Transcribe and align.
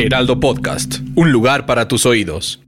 Heraldo 0.00 0.38
Podcast, 0.38 1.00
un 1.16 1.32
lugar 1.32 1.66
para 1.66 1.88
tus 1.88 2.06
oídos. 2.06 2.60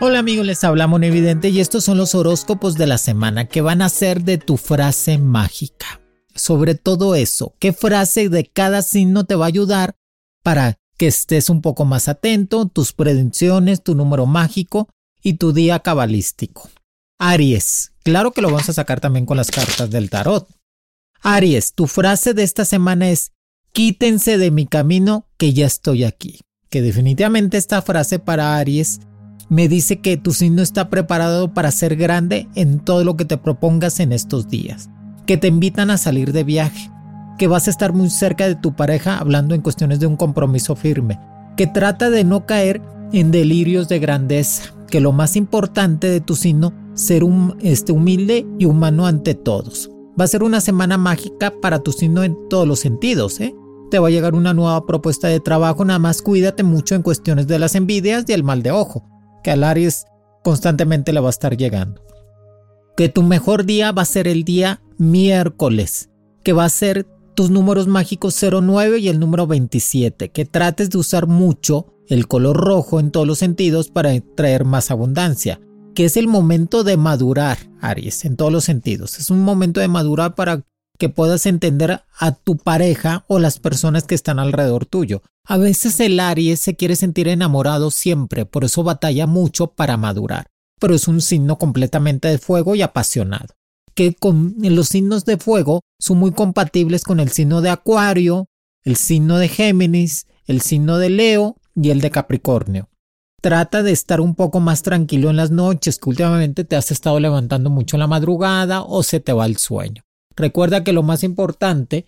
Hola 0.00 0.18
amigos, 0.18 0.44
les 0.44 0.64
habla 0.64 0.90
Evidente 1.02 1.50
y 1.50 1.60
estos 1.60 1.84
son 1.84 1.96
los 1.96 2.16
horóscopos 2.16 2.74
de 2.74 2.88
la 2.88 2.98
semana 2.98 3.44
que 3.44 3.60
van 3.60 3.80
a 3.80 3.88
ser 3.90 4.24
de 4.24 4.38
tu 4.38 4.56
frase 4.56 5.18
mágica. 5.18 6.00
Sobre 6.34 6.74
todo 6.74 7.14
eso, 7.14 7.54
qué 7.60 7.72
frase 7.72 8.28
de 8.28 8.44
cada 8.44 8.82
signo 8.82 9.22
te 9.22 9.36
va 9.36 9.44
a 9.44 9.48
ayudar 9.48 9.94
para 10.42 10.80
que 10.98 11.06
estés 11.06 11.48
un 11.48 11.62
poco 11.62 11.84
más 11.84 12.08
atento, 12.08 12.66
tus 12.66 12.92
predicciones, 12.92 13.84
tu 13.84 13.94
número 13.94 14.26
mágico 14.26 14.88
y 15.22 15.34
tu 15.34 15.52
día 15.52 15.78
cabalístico. 15.78 16.70
Aries, 17.20 17.92
claro 18.02 18.32
que 18.32 18.42
lo 18.42 18.48
vamos 18.48 18.68
a 18.68 18.72
sacar 18.72 18.98
también 18.98 19.26
con 19.26 19.36
las 19.36 19.52
cartas 19.52 19.88
del 19.90 20.10
tarot. 20.10 20.48
Aries, 21.22 21.72
tu 21.72 21.86
frase 21.86 22.34
de 22.34 22.42
esta 22.42 22.64
semana 22.64 23.10
es 23.10 23.30
quítense 23.74 24.38
de 24.38 24.52
mi 24.52 24.66
camino 24.66 25.26
que 25.36 25.52
ya 25.52 25.66
estoy 25.66 26.04
aquí. 26.04 26.38
Que 26.70 26.80
definitivamente 26.80 27.56
esta 27.56 27.82
frase 27.82 28.20
para 28.20 28.56
Aries 28.56 29.00
me 29.48 29.68
dice 29.68 30.00
que 30.00 30.16
tu 30.16 30.32
signo 30.32 30.62
está 30.62 30.88
preparado 30.88 31.52
para 31.52 31.72
ser 31.72 31.96
grande 31.96 32.48
en 32.54 32.78
todo 32.78 33.04
lo 33.04 33.16
que 33.16 33.24
te 33.24 33.36
propongas 33.36 33.98
en 33.98 34.12
estos 34.12 34.48
días, 34.48 34.90
que 35.26 35.36
te 35.36 35.48
invitan 35.48 35.90
a 35.90 35.98
salir 35.98 36.32
de 36.32 36.44
viaje, 36.44 36.88
que 37.36 37.48
vas 37.48 37.66
a 37.66 37.70
estar 37.70 37.92
muy 37.92 38.10
cerca 38.10 38.46
de 38.46 38.54
tu 38.54 38.76
pareja 38.76 39.18
hablando 39.18 39.56
en 39.56 39.60
cuestiones 39.60 39.98
de 39.98 40.06
un 40.06 40.16
compromiso 40.16 40.76
firme, 40.76 41.18
que 41.56 41.66
trata 41.66 42.10
de 42.10 42.22
no 42.22 42.46
caer 42.46 42.80
en 43.12 43.32
delirios 43.32 43.88
de 43.88 43.98
grandeza, 43.98 44.72
que 44.88 45.00
lo 45.00 45.10
más 45.10 45.34
importante 45.34 46.06
de 46.06 46.20
tu 46.20 46.36
signo 46.36 46.72
ser 46.94 47.24
este, 47.60 47.90
humilde 47.90 48.46
y 48.56 48.66
humano 48.66 49.06
ante 49.06 49.34
todos. 49.34 49.90
Va 50.18 50.24
a 50.24 50.28
ser 50.28 50.44
una 50.44 50.60
semana 50.60 50.96
mágica 50.96 51.52
para 51.60 51.80
tu 51.80 51.90
signo 51.90 52.22
en 52.22 52.36
todos 52.48 52.68
los 52.68 52.78
sentidos, 52.78 53.40
¿eh? 53.40 53.52
Te 53.90 53.98
va 53.98 54.08
a 54.08 54.10
llegar 54.10 54.34
una 54.34 54.54
nueva 54.54 54.86
propuesta 54.86 55.28
de 55.28 55.40
trabajo, 55.40 55.84
nada 55.84 55.98
más 55.98 56.22
cuídate 56.22 56.62
mucho 56.62 56.94
en 56.94 57.02
cuestiones 57.02 57.46
de 57.46 57.58
las 57.58 57.74
envidias 57.74 58.24
y 58.28 58.32
el 58.32 58.42
mal 58.42 58.62
de 58.62 58.70
ojo, 58.70 59.08
que 59.42 59.50
al 59.50 59.64
Aries 59.64 60.06
constantemente 60.42 61.12
le 61.12 61.20
va 61.20 61.28
a 61.28 61.30
estar 61.30 61.56
llegando. 61.56 62.02
Que 62.96 63.08
tu 63.08 63.22
mejor 63.22 63.64
día 63.64 63.92
va 63.92 64.02
a 64.02 64.06
ser 64.06 64.28
el 64.28 64.44
día 64.44 64.82
miércoles, 64.98 66.10
que 66.42 66.52
va 66.52 66.64
a 66.64 66.68
ser 66.68 67.06
tus 67.34 67.50
números 67.50 67.86
mágicos 67.88 68.38
09 68.40 68.98
y 68.98 69.08
el 69.08 69.18
número 69.18 69.46
27, 69.46 70.30
que 70.30 70.44
trates 70.44 70.90
de 70.90 70.98
usar 70.98 71.26
mucho 71.26 71.86
el 72.08 72.28
color 72.28 72.56
rojo 72.56 73.00
en 73.00 73.10
todos 73.10 73.26
los 73.26 73.38
sentidos 73.38 73.90
para 73.90 74.12
traer 74.36 74.64
más 74.64 74.90
abundancia, 74.90 75.60
que 75.94 76.04
es 76.04 76.16
el 76.16 76.28
momento 76.28 76.84
de 76.84 76.96
madurar, 76.96 77.58
Aries, 77.80 78.24
en 78.24 78.36
todos 78.36 78.52
los 78.52 78.64
sentidos. 78.64 79.18
Es 79.18 79.30
un 79.30 79.42
momento 79.42 79.80
de 79.80 79.88
madurar 79.88 80.34
para 80.34 80.62
que 80.98 81.08
puedas 81.08 81.46
entender 81.46 82.02
a 82.18 82.32
tu 82.32 82.56
pareja 82.56 83.24
o 83.28 83.38
las 83.38 83.58
personas 83.58 84.04
que 84.04 84.14
están 84.14 84.38
alrededor 84.38 84.86
tuyo. 84.86 85.22
A 85.46 85.58
veces 85.58 86.00
el 86.00 86.20
Aries 86.20 86.60
se 86.60 86.76
quiere 86.76 86.96
sentir 86.96 87.28
enamorado 87.28 87.90
siempre, 87.90 88.46
por 88.46 88.64
eso 88.64 88.82
batalla 88.82 89.26
mucho 89.26 89.68
para 89.68 89.96
madurar, 89.96 90.46
pero 90.80 90.94
es 90.94 91.08
un 91.08 91.20
signo 91.20 91.58
completamente 91.58 92.28
de 92.28 92.38
fuego 92.38 92.74
y 92.74 92.82
apasionado 92.82 93.54
que 93.94 94.14
con 94.14 94.56
los 94.58 94.88
signos 94.88 95.24
de 95.24 95.38
fuego 95.38 95.80
son 96.00 96.18
muy 96.18 96.32
compatibles 96.32 97.04
con 97.04 97.20
el 97.20 97.30
signo 97.30 97.60
de 97.60 97.70
Acuario, 97.70 98.46
el 98.82 98.96
signo 98.96 99.38
de 99.38 99.48
Géminis, 99.48 100.26
el 100.46 100.60
signo 100.60 100.98
de 100.98 101.10
Leo 101.10 101.56
y 101.74 101.90
el 101.90 102.00
de 102.00 102.10
Capricornio. 102.10 102.88
Trata 103.40 103.82
de 103.82 103.92
estar 103.92 104.20
un 104.20 104.34
poco 104.34 104.60
más 104.60 104.82
tranquilo 104.82 105.30
en 105.30 105.36
las 105.36 105.50
noches, 105.50 105.98
que 105.98 106.08
últimamente 106.08 106.64
te 106.64 106.76
has 106.76 106.90
estado 106.90 107.20
levantando 107.20 107.70
mucho 107.70 107.96
en 107.96 108.00
la 108.00 108.06
madrugada 108.06 108.82
o 108.82 109.02
se 109.02 109.20
te 109.20 109.32
va 109.32 109.46
el 109.46 109.58
sueño. 109.58 110.02
Recuerda 110.36 110.84
que 110.84 110.92
lo 110.92 111.02
más 111.02 111.22
importante 111.22 112.06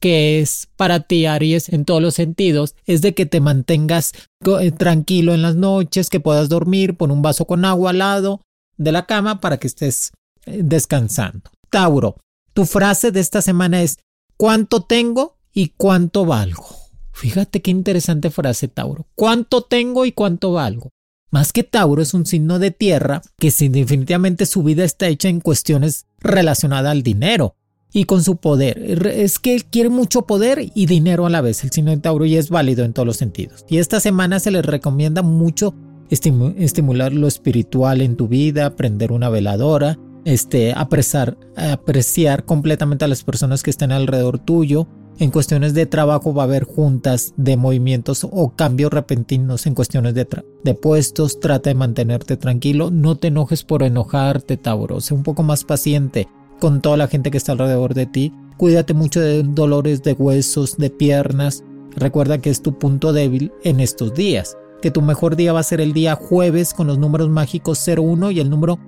que 0.00 0.40
es 0.40 0.68
para 0.76 1.00
ti, 1.00 1.26
Aries, 1.26 1.68
en 1.70 1.84
todos 1.84 2.00
los 2.00 2.14
sentidos, 2.14 2.74
es 2.86 3.02
de 3.02 3.14
que 3.14 3.26
te 3.26 3.40
mantengas 3.40 4.12
eh, 4.60 4.70
tranquilo 4.70 5.34
en 5.34 5.42
las 5.42 5.56
noches, 5.56 6.10
que 6.10 6.20
puedas 6.20 6.48
dormir, 6.48 6.96
pon 6.96 7.10
un 7.10 7.22
vaso 7.22 7.46
con 7.46 7.64
agua 7.64 7.90
al 7.90 7.98
lado 7.98 8.42
de 8.76 8.92
la 8.92 9.06
cama 9.06 9.40
para 9.40 9.58
que 9.58 9.66
estés 9.66 10.12
descansando. 10.46 11.50
Tauro, 11.70 12.16
tu 12.54 12.64
frase 12.64 13.10
de 13.10 13.20
esta 13.20 13.42
semana 13.42 13.82
es 13.82 13.98
¿cuánto 14.36 14.82
tengo 14.82 15.36
y 15.52 15.70
cuánto 15.76 16.24
valgo? 16.24 16.66
Fíjate 17.12 17.60
qué 17.60 17.70
interesante 17.72 18.30
frase, 18.30 18.68
Tauro. 18.68 19.06
¿Cuánto 19.16 19.62
tengo 19.62 20.06
y 20.06 20.12
cuánto 20.12 20.52
valgo? 20.52 20.90
Más 21.30 21.52
que 21.52 21.64
Tauro 21.64 22.00
es 22.00 22.14
un 22.14 22.24
signo 22.24 22.58
de 22.58 22.70
tierra 22.70 23.22
que 23.38 23.50
definitivamente 23.50 24.46
su 24.46 24.62
vida 24.62 24.84
está 24.84 25.08
hecha 25.08 25.28
en 25.28 25.40
cuestiones 25.40 26.06
relacionadas 26.20 26.92
al 26.92 27.02
dinero 27.02 27.56
y 27.92 28.04
con 28.04 28.22
su 28.22 28.36
poder. 28.36 29.06
Es 29.06 29.38
que 29.38 29.54
él 29.54 29.64
quiere 29.64 29.88
mucho 29.88 30.22
poder 30.22 30.70
y 30.74 30.86
dinero 30.86 31.26
a 31.26 31.30
la 31.30 31.40
vez, 31.40 31.64
el 31.64 31.70
signo 31.70 31.90
de 31.90 31.98
Tauro, 31.98 32.24
y 32.24 32.36
es 32.36 32.50
válido 32.50 32.84
en 32.84 32.92
todos 32.92 33.06
los 33.06 33.16
sentidos. 33.16 33.64
Y 33.68 33.78
esta 33.78 34.00
semana 34.00 34.40
se 34.40 34.50
le 34.50 34.62
recomienda 34.62 35.22
mucho 35.22 35.74
estimular 36.10 37.12
lo 37.12 37.26
espiritual 37.26 38.00
en 38.00 38.16
tu 38.16 38.28
vida, 38.28 38.66
aprender 38.66 39.12
una 39.12 39.28
veladora, 39.28 39.98
este, 40.24 40.72
apreciar, 40.72 41.36
apreciar 41.56 42.44
completamente 42.44 43.04
a 43.04 43.08
las 43.08 43.24
personas 43.24 43.62
que 43.62 43.70
están 43.70 43.92
alrededor 43.92 44.38
tuyo. 44.38 44.88
En 45.20 45.32
cuestiones 45.32 45.74
de 45.74 45.86
trabajo 45.86 46.32
va 46.32 46.42
a 46.42 46.46
haber 46.46 46.62
juntas 46.62 47.34
de 47.36 47.56
movimientos 47.56 48.24
o 48.30 48.54
cambios 48.54 48.92
repentinos 48.92 49.66
en 49.66 49.74
cuestiones 49.74 50.14
de, 50.14 50.28
de 50.62 50.74
puestos. 50.74 51.40
Trata 51.40 51.70
de 51.70 51.74
mantenerte 51.74 52.36
tranquilo. 52.36 52.92
No 52.92 53.16
te 53.16 53.28
enojes 53.28 53.64
por 53.64 53.82
enojarte, 53.82 54.56
Tauro. 54.56 55.00
Sé 55.00 55.14
un 55.14 55.24
poco 55.24 55.42
más 55.42 55.64
paciente 55.64 56.28
con 56.58 56.80
toda 56.80 56.96
la 56.96 57.08
gente 57.08 57.30
que 57.30 57.38
está 57.38 57.52
alrededor 57.52 57.94
de 57.94 58.06
ti. 58.06 58.32
Cuídate 58.56 58.94
mucho 58.94 59.20
de 59.20 59.42
dolores 59.42 60.02
de 60.02 60.12
huesos, 60.12 60.76
de 60.76 60.90
piernas. 60.90 61.64
Recuerda 61.96 62.38
que 62.38 62.50
es 62.50 62.62
tu 62.62 62.78
punto 62.78 63.12
débil 63.12 63.52
en 63.64 63.80
estos 63.80 64.14
días. 64.14 64.56
Que 64.82 64.90
tu 64.90 65.02
mejor 65.02 65.36
día 65.36 65.52
va 65.52 65.60
a 65.60 65.64
ser 65.64 65.80
el 65.80 65.92
día 65.92 66.14
jueves 66.14 66.74
con 66.74 66.86
los 66.86 66.98
números 66.98 67.28
mágicos 67.28 67.84
01 67.86 68.30
y 68.30 68.40
el 68.40 68.50
número 68.50 68.78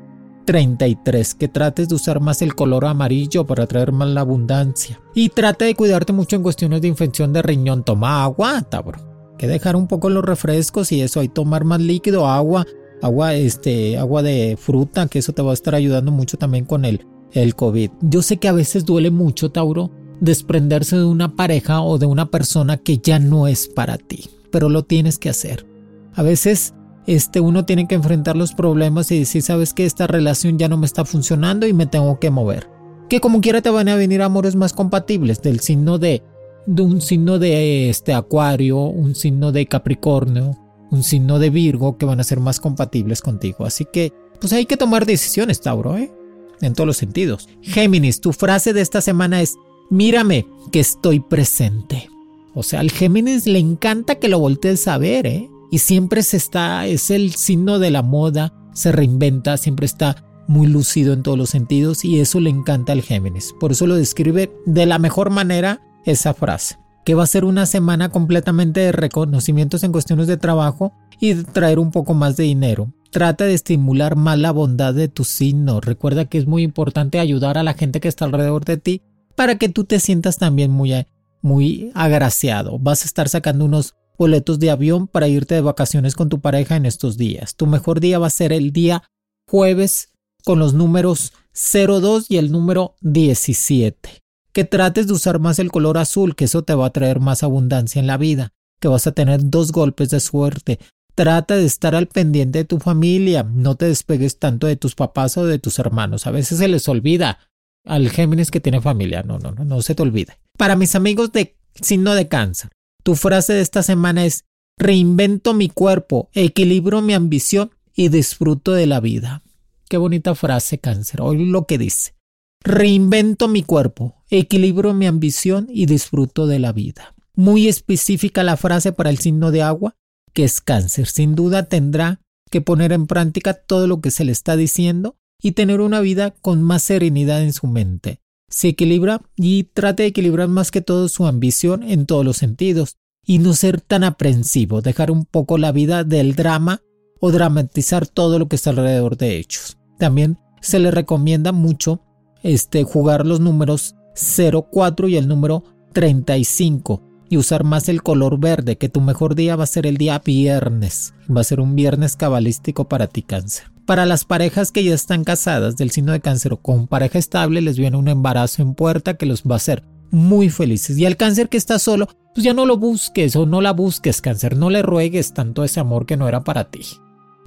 33, 0.45 1.35
que 1.35 1.49
trates 1.49 1.89
de 1.89 1.95
usar 1.95 2.21
más 2.21 2.43
el 2.43 2.55
color 2.55 2.85
amarillo 2.85 3.47
para 3.47 3.67
traer 3.67 3.93
más 3.93 4.09
la 4.09 4.23
abundancia. 4.23 5.01
Y 5.15 5.29
trate 5.29 5.65
de 5.65 5.75
cuidarte 5.75 6.13
mucho 6.13 6.37
en 6.37 6.43
cuestiones 6.43 6.81
de 6.81 6.89
infección 6.89 7.33
de 7.33 7.43
riñón. 7.43 7.85
Toma 7.85 8.25
agua, 8.25 8.63
tabro. 8.63 8.99
Que 9.39 9.47
dejar 9.47 9.77
un 9.77 9.87
poco 9.87 10.11
los 10.11 10.25
refrescos 10.25 10.93
y 10.93 11.01
eso, 11.03 11.21
hay 11.21 11.29
tomar 11.29 11.65
más 11.65 11.81
líquido, 11.81 12.27
agua, 12.27 12.67
agua, 13.01 13.35
este, 13.35 13.97
agua 13.97 14.23
de 14.23 14.59
fruta, 14.61 15.07
que 15.07 15.21
eso 15.21 15.33
te 15.33 15.43
va 15.43 15.53
a 15.53 15.55
estar 15.55 15.75
ayudando 15.75 16.11
mucho 16.11 16.37
también 16.37 16.65
con 16.65 16.85
el, 16.85 17.07
el 17.33 17.55
COVID. 17.55 17.91
Yo 18.03 18.23
sé 18.23 18.39
que 18.39 18.49
a 18.49 18.53
veces 18.53 18.85
duele 18.85 19.11
mucho, 19.11 19.51
Tauro, 19.51 19.91
desprenderse 20.21 20.97
de 20.97 21.05
una 21.05 21.35
pareja 21.35 21.83
o 21.83 21.99
de 21.99 22.07
una 22.07 22.31
persona 22.31 22.77
que 22.77 22.99
ya 22.99 23.19
no 23.19 23.47
es 23.47 23.69
para 23.69 23.99
ti, 23.99 24.31
pero 24.51 24.69
lo 24.69 24.85
tienes 24.85 25.19
que 25.19 25.31
hacer. 25.31 25.67
A 26.15 26.23
veces 26.23 26.75
este, 27.07 27.41
uno 27.41 27.65
tiene 27.65 27.89
que 27.89 27.95
enfrentar 27.95 28.37
los 28.37 28.53
problemas 28.53 29.11
y 29.11 29.19
decir, 29.19 29.43
sabes 29.43 29.75
que 29.75 29.87
esta 29.87 30.07
relación 30.07 30.59
ya 30.59 30.69
no 30.69 30.77
me 30.77 30.87
está 30.87 31.05
funcionando 31.05 31.67
y 31.67 31.73
me 31.73 31.87
tengo 31.87 32.19
que 32.19 32.31
mover. 32.31 32.69
Que 33.09 33.21
como 33.21 33.41
quiera 33.41 33.63
te 33.63 33.71
van 33.71 33.89
a 33.89 33.97
venir 33.97 34.23
amores 34.23 34.55
más 34.55 34.73
compatibles 34.73 35.43
del 35.43 35.61
signo 35.61 35.99
de, 35.99 36.23
de 36.67 36.83
un 36.83 37.01
signo 37.01 37.39
de 37.39 37.91
este 37.91 38.13
acuario, 38.13 38.79
un 38.79 39.15
signo 39.15 39.51
de 39.51 39.67
capricornio, 39.67 40.57
un 40.91 41.03
signo 41.03 41.39
de 41.39 41.51
Virgo 41.51 41.97
que 41.97 42.07
van 42.07 42.21
a 42.21 42.25
ser 42.25 42.41
más 42.41 42.61
compatibles 42.61 43.23
contigo. 43.23 43.65
Así 43.65 43.87
que, 43.91 44.13
pues 44.41 44.53
hay 44.53 44.67
que 44.67 44.77
tomar 44.77 45.07
decisiones, 45.07 45.61
Tauro, 45.61 45.97
¿eh? 45.97 46.13
En 46.61 46.75
todos 46.75 46.87
los 46.87 46.97
sentidos. 46.97 47.49
Géminis, 47.63 48.21
tu 48.21 48.33
frase 48.33 48.73
de 48.73 48.81
esta 48.81 49.01
semana 49.01 49.41
es, 49.41 49.57
mírame 49.89 50.47
que 50.73 50.81
estoy 50.81 51.21
presente. 51.21 52.09
O 52.55 52.63
sea, 52.63 52.81
al 52.81 52.91
Géminis 52.91 53.47
le 53.47 53.59
encanta 53.59 54.17
que 54.17 54.29
lo 54.29 54.39
voltees 54.39 54.89
a 54.89 54.99
ver, 54.99 55.27
¿eh? 55.27 55.49
y 55.71 55.79
siempre 55.79 56.23
se 56.23 56.37
está, 56.37 56.87
es 56.87 57.11
el 57.11 57.35
signo 57.35 57.79
de 57.79 57.91
la 57.91 58.03
moda, 58.03 58.53
se 58.75 58.93
reinventa, 58.93 59.57
siempre 59.57 59.87
está 59.87 60.25
muy 60.49 60.67
lúcido 60.67 61.13
en 61.13 61.23
todos 61.23 61.39
los 61.39 61.51
sentidos 61.51 62.05
y 62.05 62.19
eso 62.19 62.41
le 62.41 62.51
encanta 62.51 62.93
al 62.93 63.03
Géminis. 63.03 63.55
Por 63.61 63.71
eso 63.71 63.87
lo 63.87 63.95
describe 63.95 64.53
de 64.67 64.87
la 64.87 64.99
mejor 64.99 65.31
manera 65.31 65.81
esa 66.05 66.35
frase, 66.35 66.77
que 67.05 67.15
va 67.15 67.23
a 67.23 67.29
ser 67.29 67.45
una 67.45 67.67
semana 67.67 68.09
completamente 68.09 68.81
de 68.81 68.93
reconocimientos 68.93 69.85
en 69.85 69.93
cuestiones 69.93 70.27
de 70.27 70.37
trabajo 70.37 70.93
y 71.21 71.35
de 71.35 71.45
traer 71.45 71.79
un 71.79 71.93
poco 71.93 72.15
más 72.15 72.37
de 72.37 72.45
dinero. 72.45 72.93
Trata 73.11 73.45
de 73.45 73.55
estimular 73.55 74.17
más 74.17 74.39
la 74.39 74.53
bondad 74.53 74.95
de 74.95 75.09
tu 75.09 75.25
signo. 75.25 75.81
Recuerda 75.81 76.25
que 76.25 76.39
es 76.39 76.47
muy 76.47 76.63
importante 76.63 77.19
ayudar 77.19 77.59
a 77.59 77.63
la 77.63 77.75
gente 77.75 78.01
que 78.01 78.09
está 78.09 78.25
alrededor 78.25 78.65
de 78.65 78.77
ti 78.77 79.03
para 79.35 79.59
que 79.59 79.69
tú 79.69 79.85
te 79.85 80.01
sientas 80.01 80.39
también 80.39 80.71
muy, 80.71 81.07
muy 81.43 81.91
agraciado. 81.95 82.79
Vas 82.79 83.03
a 83.03 83.07
estar 83.07 83.29
sacando 83.29 83.65
unos 83.65 83.95
boletos 84.19 84.59
de 84.59 84.71
avión 84.71 85.07
para 85.07 85.29
irte 85.29 85.55
de 85.55 85.63
vacaciones 85.63 86.15
con 86.15 86.29
tu 86.29 86.41
pareja 86.41 86.77
en 86.77 86.87
estos 86.87 87.17
días. 87.17 87.57
Tu 87.57 87.67
mejor 87.67 88.01
día 88.01 88.19
va 88.19 88.27
a 88.27 88.31
ser 88.31 88.53
el 88.53 88.73
día 88.73 89.03
jueves 89.49 90.11
con 90.45 90.59
los 90.59 90.75
números 90.75 91.33
02 91.55 92.31
y 92.31 92.37
el 92.37 92.53
número 92.53 92.97
17. 93.01 94.23
Que 94.53 94.65
trates 94.65 95.07
de 95.07 95.13
usar 95.13 95.39
más 95.39 95.59
el 95.59 95.71
color 95.71 95.99
azul, 95.99 96.35
que 96.35 96.45
eso 96.45 96.63
te 96.63 96.75
va 96.75 96.87
a 96.87 96.93
traer 96.93 97.21
más 97.21 97.43
abundancia 97.43 98.01
en 98.01 98.07
la 98.07 98.17
vida, 98.17 98.53
que 98.79 98.89
vas 98.89 99.07
a 99.07 99.13
tener 99.13 99.49
dos 99.49 99.73
golpes 99.73 100.11
de 100.11 100.21
suerte. 100.21 100.79
Trata 101.15 101.57
de 101.57 101.65
estar 101.65 101.95
al 101.95 102.07
pendiente 102.07 102.61
de 102.61 102.65
tu 102.65 102.79
familia, 102.79 103.43
no 103.43 103.75
te 103.75 103.87
despegues 103.87 104.39
tanto 104.39 104.67
de 104.67 104.77
tus 104.77 104.95
papás 104.95 105.37
o 105.37 105.45
de 105.45 105.59
tus 105.59 105.79
hermanos. 105.79 106.27
A 106.27 106.31
veces 106.31 106.59
se 106.59 106.69
les 106.69 106.89
olvida 106.89 107.39
al 107.85 108.09
Géminis 108.11 108.51
que 108.51 108.61
tiene 108.61 108.81
familia. 108.81 109.23
No, 109.23 109.39
no, 109.39 109.53
no, 109.53 109.65
no 109.65 109.83
se 109.83 109.95
te 109.95 110.03
olvide. 110.03 110.39
Para 110.57 110.77
mis 110.77 110.95
amigos 110.95 111.33
de 111.33 111.57
signo 111.81 112.15
de 112.15 112.29
cáncer, 112.29 112.71
tu 113.03 113.15
frase 113.15 113.55
de 113.55 113.61
esta 113.61 113.83
semana 113.83 114.25
es 114.25 114.45
reinvento 114.79 115.55
mi 115.55 115.69
cuerpo, 115.69 116.31
equilibro 116.33 117.03
mi 117.03 117.15
ambición 117.15 117.71
y 117.95 118.09
disfruto 118.09 118.73
de 118.73 118.87
la 118.87 119.01
vida. 119.01 119.43
Qué 119.89 119.97
bonita 119.97 120.35
frase, 120.35 120.79
cáncer. 120.79 121.21
Hoy 121.21 121.47
lo 121.47 121.67
que 121.67 121.79
dice. 121.79 122.15
Reinvento 122.63 123.49
mi 123.49 123.63
cuerpo, 123.63 124.23
equilibro 124.29 124.95
mi 124.95 125.07
ambición 125.07 125.67
y 125.71 125.87
disfruto 125.87 126.47
de 126.47 126.59
la 126.59 126.73
vida. 126.73 127.15
Muy 127.35 127.69
específica 127.69 128.43
la 128.43 128.57
frase 128.57 128.93
para 128.93 129.11
el 129.11 129.19
signo 129.19 129.51
de 129.51 129.63
agua, 129.63 129.97
que 130.33 130.45
es 130.45 130.61
cáncer. 130.61 131.07
Sin 131.07 131.35
duda 131.35 131.65
tendrá 131.65 132.21
que 132.51 132.61
poner 132.61 132.93
en 132.93 133.07
práctica 133.07 133.55
todo 133.55 133.87
lo 133.87 134.01
que 134.01 134.11
se 134.11 134.25
le 134.25 134.33
está 134.33 134.57
diciendo 134.57 135.17
y 135.41 135.53
tener 135.53 135.81
una 135.81 136.01
vida 136.01 136.31
con 136.31 136.63
más 136.63 136.83
serenidad 136.83 137.43
en 137.43 137.53
su 137.53 137.67
mente. 137.67 138.21
Se 138.49 138.69
equilibra 138.69 139.23
y 139.37 139.65
trate 139.65 140.03
de 140.03 140.09
equilibrar 140.09 140.49
más 140.49 140.71
que 140.71 140.81
todo 140.81 141.09
su 141.09 141.27
ambición 141.27 141.83
en 141.85 142.07
todos 142.07 142.25
los 142.25 142.37
sentidos 142.37 142.97
y 143.25 143.39
no 143.39 143.55
ser 143.55 143.81
tan 143.81 144.03
aprensivo, 144.03 144.83
dejar 144.83 145.11
un 145.11 145.25
poco 145.25 145.57
la 145.57 145.73
vida 145.73 146.05
del 146.05 146.35
drama 146.35 146.83
o 147.21 147.31
dramatizar 147.31 148.07
todo 148.07 148.39
lo 148.39 148.49
que 148.49 148.57
está 148.57 148.71
alrededor 148.71 149.17
de 149.17 149.37
ellos. 149.37 149.79
También 149.99 150.39
se 150.61 150.79
le 150.79 150.91
recomienda 150.91 151.53
mucho 151.53 152.03
este, 152.43 152.83
jugar 152.83 153.27
los 153.27 153.41
números 153.41 153.95
04 154.15 155.09
y 155.09 155.17
el 155.17 155.29
número 155.29 155.63
35 155.93 157.10
y 157.31 157.37
usar 157.37 157.63
más 157.63 157.89
el 157.89 158.03
color 158.03 158.39
verde, 158.41 158.77
que 158.77 158.89
tu 158.89 159.01
mejor 159.01 159.37
día 159.37 159.55
va 159.55 159.65
a 159.65 159.69
ser 159.69 159.87
el 159.87 159.97
día 159.97 160.19
viernes. 160.19 161.15
Va 161.35 161.41
a 161.41 161.45
ser 161.45 161.61
un 161.61 161.77
viernes 161.77 162.17
cabalístico 162.17 162.89
para 162.89 163.07
ti 163.07 163.23
cáncer. 163.23 163.71
Para 163.87 164.05
las 164.05 164.25
parejas 164.25 164.73
que 164.73 164.83
ya 164.83 164.93
están 164.93 165.23
casadas 165.23 165.77
del 165.77 165.93
signo 165.93 166.13
de 166.13 166.21
cáncer 166.21 166.53
o 166.53 166.57
con 166.57 166.89
pareja 166.89 167.19
estable 167.19 167.61
les 167.61 167.79
viene 167.79 167.97
un 167.97 168.09
embarazo 168.09 168.63
en 168.63 168.75
puerta 168.75 169.15
que 169.15 169.27
los 169.27 169.45
va 169.45 169.55
a 169.55 169.57
hacer 169.57 169.85
muy 170.11 170.51
felices. 170.51 170.99
Y 170.99 171.07
al 171.07 171.17
cáncer 171.17 171.49
que 171.49 171.57
está 171.57 171.79
solo, 171.79 172.09
pues 172.35 172.45
ya 172.45 172.53
no 172.53 172.67
lo 172.67 172.77
busques 172.77 173.37
o 173.37 173.47
no 173.47 173.61
la 173.61 173.73
busques 173.73 174.21
cáncer, 174.21 174.57
no 174.57 174.69
le 174.69 174.83
ruegues 174.83 175.33
tanto 175.33 175.63
ese 175.63 175.79
amor 175.79 176.07
que 176.07 176.17
no 176.17 176.29
era 176.29 176.43
para 176.43 176.71
ti. 176.71 176.83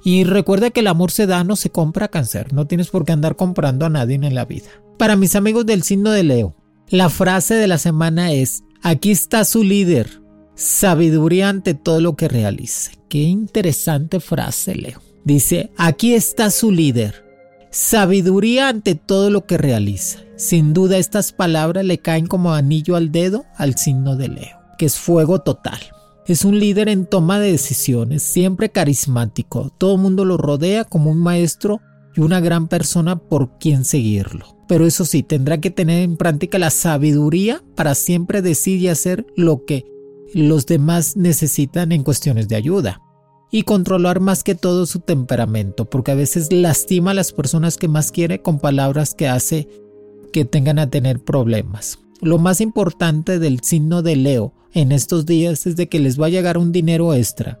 Y 0.02 0.24
recuerda 0.24 0.70
que 0.70 0.80
el 0.80 0.86
amor 0.86 1.10
se 1.10 1.26
da, 1.26 1.44
no 1.44 1.56
se 1.56 1.68
compra 1.68 2.08
cáncer, 2.08 2.54
no 2.54 2.66
tienes 2.66 2.88
por 2.88 3.04
qué 3.04 3.12
andar 3.12 3.36
comprando 3.36 3.84
a 3.84 3.90
nadie 3.90 4.16
en 4.16 4.34
la 4.34 4.46
vida. 4.46 4.68
Para 4.98 5.16
mis 5.16 5.36
amigos 5.36 5.66
del 5.66 5.82
signo 5.82 6.10
de 6.10 6.24
Leo, 6.24 6.54
la 6.88 7.10
frase 7.10 7.54
de 7.54 7.66
la 7.66 7.78
semana 7.78 8.32
es, 8.32 8.64
aquí 8.84 9.10
está 9.10 9.44
su 9.44 9.64
líder, 9.64 10.22
sabiduría 10.54 11.48
ante 11.48 11.74
todo 11.74 12.00
lo 12.00 12.14
que 12.14 12.28
realice. 12.28 12.92
Qué 13.08 13.22
interesante 13.22 14.20
frase, 14.20 14.74
Leo. 14.76 15.00
Dice, 15.24 15.72
aquí 15.78 16.12
está 16.12 16.50
su 16.50 16.70
líder, 16.70 17.24
sabiduría 17.70 18.68
ante 18.68 18.94
todo 18.94 19.30
lo 19.30 19.46
que 19.46 19.56
realiza. 19.56 20.20
Sin 20.36 20.74
duda 20.74 20.98
estas 20.98 21.32
palabras 21.32 21.84
le 21.84 21.98
caen 21.98 22.26
como 22.26 22.52
anillo 22.52 22.94
al 22.94 23.10
dedo 23.10 23.46
al 23.56 23.76
signo 23.76 24.16
de 24.16 24.28
Leo, 24.28 24.58
que 24.78 24.86
es 24.86 24.98
fuego 24.98 25.40
total. 25.40 25.80
Es 26.26 26.44
un 26.44 26.58
líder 26.58 26.88
en 26.88 27.06
toma 27.06 27.40
de 27.40 27.52
decisiones, 27.52 28.22
siempre 28.22 28.70
carismático. 28.70 29.72
Todo 29.78 29.94
el 29.94 30.02
mundo 30.02 30.24
lo 30.24 30.36
rodea 30.36 30.84
como 30.84 31.10
un 31.10 31.18
maestro 31.18 31.80
y 32.16 32.20
una 32.20 32.40
gran 32.40 32.68
persona 32.68 33.18
por 33.18 33.58
quien 33.58 33.84
seguirlo. 33.84 34.56
Pero 34.68 34.86
eso 34.86 35.04
sí, 35.04 35.22
tendrá 35.22 35.60
que 35.60 35.70
tener 35.70 36.02
en 36.02 36.16
práctica 36.16 36.58
la 36.58 36.70
sabiduría 36.70 37.62
para 37.74 37.94
siempre 37.94 38.42
decir 38.42 38.80
y 38.80 38.88
hacer 38.88 39.26
lo 39.36 39.64
que 39.64 39.84
los 40.32 40.66
demás 40.66 41.16
necesitan 41.16 41.92
en 41.92 42.02
cuestiones 42.02 42.48
de 42.48 42.56
ayuda. 42.56 43.00
Y 43.50 43.62
controlar 43.62 44.18
más 44.18 44.42
que 44.42 44.56
todo 44.56 44.84
su 44.84 44.98
temperamento, 45.00 45.84
porque 45.84 46.10
a 46.10 46.16
veces 46.16 46.52
lastima 46.52 47.12
a 47.12 47.14
las 47.14 47.32
personas 47.32 47.76
que 47.76 47.86
más 47.86 48.10
quiere 48.10 48.42
con 48.42 48.58
palabras 48.58 49.14
que 49.14 49.28
hace 49.28 49.68
que 50.32 50.44
tengan 50.44 50.80
a 50.80 50.90
tener 50.90 51.20
problemas. 51.20 52.00
Lo 52.20 52.38
más 52.38 52.60
importante 52.60 53.38
del 53.38 53.60
signo 53.60 54.02
de 54.02 54.16
Leo 54.16 54.54
en 54.72 54.90
estos 54.90 55.24
días 55.24 55.66
es 55.66 55.76
de 55.76 55.88
que 55.88 56.00
les 56.00 56.20
va 56.20 56.26
a 56.26 56.30
llegar 56.30 56.58
un 56.58 56.72
dinero 56.72 57.14
extra, 57.14 57.60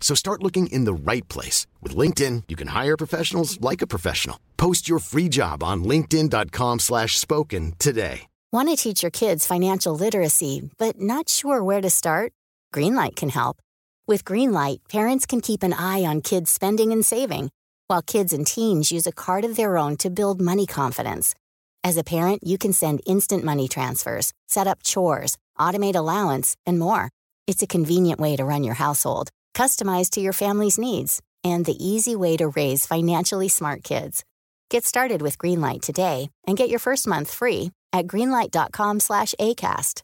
So 0.00 0.16
start 0.16 0.42
looking 0.42 0.66
in 0.66 0.86
the 0.86 0.92
right 0.92 1.28
place. 1.28 1.68
With 1.80 1.94
LinkedIn, 1.94 2.44
you 2.48 2.56
can 2.56 2.68
hire 2.68 2.96
professionals 2.96 3.60
like 3.60 3.80
a 3.80 3.86
professional. 3.86 4.40
Post 4.56 4.88
your 4.88 4.98
free 4.98 5.28
job 5.28 5.62
on 5.62 5.84
linkedin.com 5.84 6.80
slash 6.80 7.16
spoken 7.16 7.74
today. 7.78 8.22
Want 8.52 8.68
to 8.68 8.74
teach 8.74 9.04
your 9.04 9.12
kids 9.12 9.46
financial 9.46 9.94
literacy, 9.94 10.68
but 10.76 11.00
not 11.00 11.28
sure 11.28 11.62
where 11.62 11.80
to 11.80 11.88
start? 11.88 12.32
Greenlight 12.74 13.14
can 13.14 13.28
help. 13.28 13.58
With 14.08 14.24
Greenlight, 14.24 14.78
parents 14.88 15.24
can 15.24 15.40
keep 15.40 15.62
an 15.62 15.72
eye 15.72 16.04
on 16.04 16.20
kids' 16.20 16.50
spending 16.50 16.90
and 16.90 17.06
saving, 17.06 17.50
while 17.86 18.02
kids 18.02 18.32
and 18.32 18.44
teens 18.44 18.90
use 18.90 19.06
a 19.06 19.12
card 19.12 19.44
of 19.44 19.54
their 19.54 19.78
own 19.78 19.96
to 19.98 20.10
build 20.10 20.40
money 20.40 20.66
confidence. 20.66 21.32
As 21.84 21.96
a 21.96 22.02
parent, 22.02 22.42
you 22.44 22.58
can 22.58 22.72
send 22.72 23.02
instant 23.06 23.44
money 23.44 23.68
transfers, 23.68 24.32
set 24.48 24.66
up 24.66 24.82
chores, 24.82 25.38
automate 25.56 25.94
allowance, 25.94 26.56
and 26.66 26.76
more. 26.76 27.10
It's 27.46 27.62
a 27.62 27.68
convenient 27.68 28.18
way 28.18 28.34
to 28.34 28.44
run 28.44 28.64
your 28.64 28.74
household, 28.74 29.30
customized 29.54 30.10
to 30.10 30.20
your 30.20 30.32
family's 30.32 30.78
needs, 30.78 31.20
and 31.42 31.64
the 31.64 31.76
easy 31.84 32.14
way 32.16 32.36
to 32.36 32.48
raise 32.48 32.86
financially 32.86 33.48
smart 33.48 33.82
kids. 33.82 34.24
Get 34.68 34.84
started 34.84 35.22
with 35.22 35.38
Greenlight 35.38 35.82
today 35.82 36.30
and 36.46 36.56
get 36.56 36.68
your 36.70 36.78
first 36.78 37.06
month 37.06 37.32
free 37.32 37.70
at 37.92 38.06
greenlight.com/acast. 38.06 40.02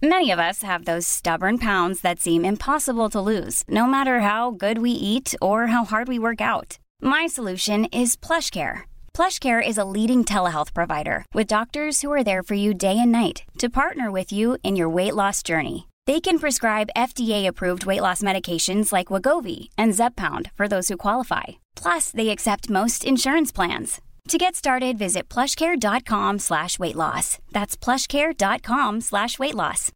Many 0.00 0.30
of 0.30 0.38
us 0.38 0.62
have 0.62 0.84
those 0.84 1.06
stubborn 1.06 1.58
pounds 1.58 2.00
that 2.02 2.20
seem 2.20 2.44
impossible 2.44 3.10
to 3.10 3.20
lose, 3.20 3.64
no 3.68 3.86
matter 3.86 4.20
how 4.20 4.52
good 4.52 4.78
we 4.78 4.90
eat 4.90 5.34
or 5.40 5.66
how 5.68 5.84
hard 5.84 6.08
we 6.08 6.18
work 6.18 6.40
out. 6.40 6.78
My 7.00 7.26
solution 7.26 7.84
is 7.86 8.16
PlushCare 8.16 8.84
PlushCare 9.18 9.60
is 9.60 9.76
a 9.76 9.84
leading 9.84 10.24
telehealth 10.24 10.72
provider 10.72 11.24
with 11.34 11.48
doctors 11.48 12.02
who 12.02 12.12
are 12.12 12.22
there 12.22 12.44
for 12.44 12.54
you 12.54 12.72
day 12.72 12.96
and 12.96 13.10
night 13.10 13.42
to 13.58 13.68
partner 13.68 14.12
with 14.12 14.30
you 14.30 14.58
in 14.62 14.76
your 14.76 14.88
weight 14.88 15.16
loss 15.16 15.42
journey. 15.42 15.87
They 16.08 16.20
can 16.20 16.38
prescribe 16.38 16.88
FDA-approved 16.96 17.84
weight 17.84 18.00
loss 18.00 18.22
medications 18.22 18.94
like 18.94 19.12
Wagovi 19.12 19.68
and 19.76 19.92
Zepbound 19.92 20.50
for 20.56 20.66
those 20.66 20.88
who 20.88 20.96
qualify. 20.96 21.58
Plus, 21.76 22.10
they 22.12 22.30
accept 22.30 22.70
most 22.70 23.04
insurance 23.04 23.52
plans. 23.52 24.00
To 24.28 24.38
get 24.38 24.56
started, 24.56 24.96
visit 24.96 25.28
plushcare.com 25.28 26.38
slash 26.38 26.78
weight 26.78 26.96
loss. 26.96 27.36
That's 27.52 27.76
plushcare.com 27.76 29.02
slash 29.02 29.38
weight 29.38 29.54
loss. 29.54 29.92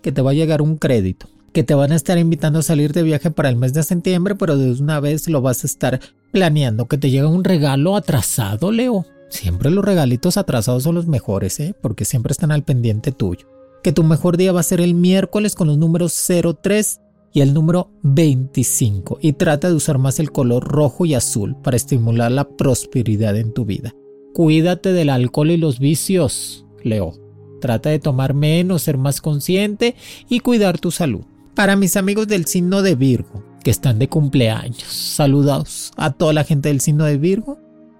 Que 0.00 0.12
te 0.12 0.22
va 0.22 0.30
a 0.30 0.34
llegar 0.34 0.62
un 0.62 0.78
crédito. 0.78 1.26
que 1.52 1.64
te 1.64 1.74
van 1.74 1.90
a 1.90 1.96
estar 1.96 2.18
invitando 2.18 2.60
a 2.60 2.62
salir 2.62 2.92
de 2.92 3.02
viaje 3.02 3.32
para 3.32 3.48
el 3.48 3.56
mes 3.56 3.72
de 3.72 3.82
septiembre, 3.82 4.36
pero 4.36 4.56
de 4.56 4.80
una 4.80 5.00
vez 5.00 5.28
lo 5.28 5.40
vas 5.40 5.64
a 5.64 5.66
estar 5.66 5.98
planeando, 6.30 6.86
que 6.86 6.98
te 6.98 7.10
llega 7.10 7.26
un 7.26 7.42
regalo 7.42 7.96
atrasado, 7.96 8.70
Leo. 8.70 9.06
Siempre 9.28 9.70
los 9.70 9.84
regalitos 9.84 10.36
atrasados 10.36 10.82
son 10.82 10.94
los 10.94 11.06
mejores, 11.06 11.60
¿eh? 11.60 11.74
porque 11.80 12.04
siempre 12.04 12.32
están 12.32 12.50
al 12.50 12.64
pendiente 12.64 13.12
tuyo. 13.12 13.46
Que 13.82 13.92
tu 13.92 14.02
mejor 14.02 14.36
día 14.36 14.52
va 14.52 14.60
a 14.60 14.64
ser 14.64 14.80
el 14.80 14.94
miércoles 14.94 15.54
con 15.54 15.68
los 15.68 15.78
números 15.78 16.14
03 16.62 17.00
y 17.32 17.40
el 17.40 17.54
número 17.54 17.90
25 18.02 19.18
y 19.20 19.34
trata 19.34 19.68
de 19.68 19.74
usar 19.74 19.98
más 19.98 20.18
el 20.18 20.32
color 20.32 20.64
rojo 20.64 21.04
y 21.04 21.14
azul 21.14 21.56
para 21.62 21.76
estimular 21.76 22.32
la 22.32 22.48
prosperidad 22.48 23.36
en 23.36 23.52
tu 23.52 23.64
vida. 23.64 23.94
Cuídate 24.34 24.92
del 24.92 25.10
alcohol 25.10 25.50
y 25.50 25.56
los 25.56 25.78
vicios, 25.78 26.64
Leo. 26.82 27.14
Trata 27.60 27.90
de 27.90 27.98
tomar 27.98 28.34
menos, 28.34 28.82
ser 28.82 28.98
más 28.98 29.20
consciente 29.20 29.96
y 30.28 30.40
cuidar 30.40 30.78
tu 30.78 30.90
salud. 30.90 31.22
Para 31.54 31.74
mis 31.74 31.96
amigos 31.96 32.28
del 32.28 32.46
signo 32.46 32.82
de 32.82 32.94
Virgo, 32.94 33.42
que 33.64 33.70
están 33.70 33.98
de 33.98 34.08
cumpleaños. 34.08 34.84
Saludados 34.84 35.92
a 35.96 36.12
toda 36.12 36.32
la 36.32 36.44
gente 36.44 36.68
del 36.68 36.80
signo 36.80 37.04
de 37.04 37.18
Virgo. 37.18 37.58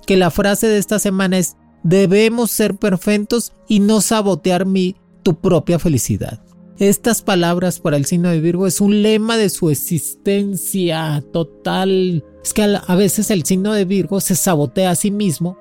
Que 0.09 0.17
la 0.17 0.31
frase 0.31 0.69
de 0.69 0.79
esta 0.79 0.99
semana 0.99 1.37
es, 1.37 1.59
debemos 1.83 2.50
ser 2.50 2.77
perfectos 2.77 3.53
y 3.69 3.81
no 3.81 4.00
sabotear 4.00 4.65
mi, 4.65 4.97
tu 5.23 5.38
propia 5.38 5.79
felicidad. 5.79 6.43
Estas 6.79 7.21
palabras 7.21 7.79
para 7.79 7.99
el 7.99 8.07
signo 8.07 8.31
de 8.31 8.41
Virgo 8.41 8.67
es 8.67 8.81
un 8.81 9.03
lema 9.03 9.37
de 9.37 9.50
su 9.50 9.69
existencia 9.69 11.23
total. 11.31 12.25
Es 12.43 12.55
que 12.55 12.62
a 12.62 12.95
veces 12.95 13.31
el 13.31 13.45
signo 13.45 13.75
de 13.75 13.85
Virgo 13.85 14.21
se 14.21 14.35
sabotea 14.35 14.93
a 14.93 14.97
sí 14.97 15.11
mismo 15.11 15.59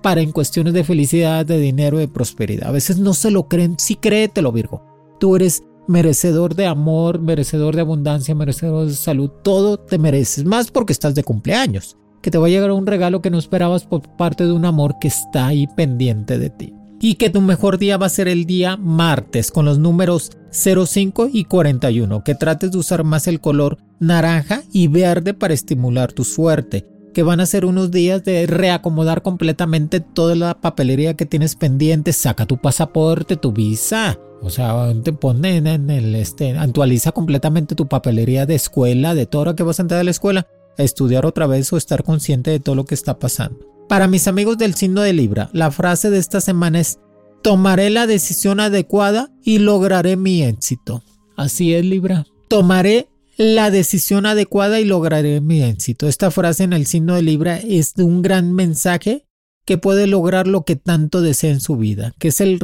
para 0.00 0.22
en 0.22 0.32
cuestiones 0.32 0.72
de 0.72 0.84
felicidad, 0.84 1.44
de 1.44 1.58
dinero, 1.58 1.98
de 1.98 2.08
prosperidad. 2.08 2.68
A 2.68 2.72
veces 2.72 2.96
no 2.96 3.12
se 3.12 3.30
lo 3.30 3.48
creen, 3.48 3.76
sí 3.78 3.96
créetelo 3.96 4.50
Virgo. 4.50 4.82
Tú 5.20 5.36
eres 5.36 5.62
merecedor 5.88 6.54
de 6.54 6.64
amor, 6.64 7.20
merecedor 7.20 7.74
de 7.74 7.82
abundancia, 7.82 8.34
merecedor 8.34 8.86
de 8.86 8.94
salud, 8.94 9.28
todo 9.42 9.76
te 9.76 9.98
mereces, 9.98 10.46
más 10.46 10.70
porque 10.70 10.94
estás 10.94 11.14
de 11.14 11.24
cumpleaños, 11.24 11.98
que 12.22 12.30
te 12.30 12.38
va 12.38 12.46
a 12.46 12.50
llegar 12.50 12.70
un 12.72 12.86
regalo 12.86 13.22
que 13.22 13.30
no 13.30 13.38
esperabas 13.38 13.84
por 13.84 14.02
parte 14.16 14.44
de 14.44 14.52
un 14.52 14.64
amor 14.64 14.96
que 15.00 15.08
está 15.08 15.46
ahí 15.46 15.66
pendiente 15.66 16.38
de 16.38 16.50
ti. 16.50 16.74
Y 17.00 17.14
que 17.14 17.30
tu 17.30 17.40
mejor 17.40 17.78
día 17.78 17.96
va 17.96 18.06
a 18.06 18.10
ser 18.10 18.28
el 18.28 18.44
día 18.44 18.76
martes 18.76 19.50
con 19.50 19.64
los 19.64 19.78
números 19.78 20.32
05 20.52 21.30
y 21.32 21.44
41, 21.44 22.22
que 22.22 22.34
trates 22.34 22.72
de 22.72 22.78
usar 22.78 23.04
más 23.04 23.26
el 23.26 23.40
color 23.40 23.78
naranja 24.00 24.62
y 24.70 24.88
verde 24.88 25.32
para 25.32 25.54
estimular 25.54 26.12
tu 26.12 26.24
suerte. 26.24 26.86
Que 27.14 27.22
van 27.22 27.40
a 27.40 27.46
ser 27.46 27.64
unos 27.64 27.90
días 27.90 28.22
de 28.22 28.46
reacomodar 28.46 29.22
completamente 29.22 30.00
toda 30.00 30.36
la 30.36 30.60
papelería 30.60 31.14
que 31.14 31.26
tienes 31.26 31.56
pendiente, 31.56 32.12
saca 32.12 32.46
tu 32.46 32.58
pasaporte, 32.58 33.36
tu 33.36 33.50
visa, 33.50 34.18
o 34.42 34.48
sea, 34.48 34.92
te 35.02 35.12
ponen 35.12 35.66
en 35.66 35.90
el 35.90 36.14
este, 36.14 36.56
actualiza 36.56 37.12
completamente 37.12 37.74
tu 37.74 37.88
papelería 37.88 38.46
de 38.46 38.54
escuela, 38.54 39.14
de 39.14 39.26
todo 39.26 39.44
lo 39.46 39.56
que 39.56 39.62
vas 39.62 39.78
a 39.78 39.82
entrar 39.82 40.00
a 40.00 40.04
la 40.04 40.10
escuela, 40.10 40.46
estudiar 40.82 41.26
otra 41.26 41.46
vez 41.46 41.72
o 41.72 41.76
estar 41.76 42.02
consciente 42.02 42.50
de 42.50 42.60
todo 42.60 42.74
lo 42.74 42.84
que 42.84 42.94
está 42.94 43.18
pasando. 43.18 43.58
Para 43.88 44.06
mis 44.06 44.28
amigos 44.28 44.56
del 44.58 44.74
signo 44.74 45.02
de 45.02 45.12
Libra, 45.12 45.50
la 45.52 45.70
frase 45.70 46.10
de 46.10 46.18
esta 46.18 46.40
semana 46.40 46.80
es 46.80 46.98
tomaré 47.42 47.90
la 47.90 48.06
decisión 48.06 48.60
adecuada 48.60 49.30
y 49.42 49.58
lograré 49.58 50.16
mi 50.16 50.42
éxito. 50.42 51.02
Así 51.36 51.74
es, 51.74 51.84
Libra. 51.84 52.26
Tomaré 52.48 53.08
la 53.36 53.70
decisión 53.70 54.26
adecuada 54.26 54.80
y 54.80 54.84
lograré 54.84 55.40
mi 55.40 55.62
éxito. 55.62 56.06
Esta 56.06 56.30
frase 56.30 56.64
en 56.64 56.72
el 56.72 56.86
signo 56.86 57.14
de 57.14 57.22
Libra 57.22 57.56
es 57.56 57.94
de 57.94 58.04
un 58.04 58.22
gran 58.22 58.52
mensaje 58.52 59.26
que 59.64 59.78
puede 59.78 60.06
lograr 60.06 60.46
lo 60.46 60.64
que 60.64 60.76
tanto 60.76 61.20
desea 61.20 61.50
en 61.50 61.60
su 61.60 61.76
vida, 61.76 62.12
que 62.18 62.28
es 62.28 62.40
el 62.40 62.60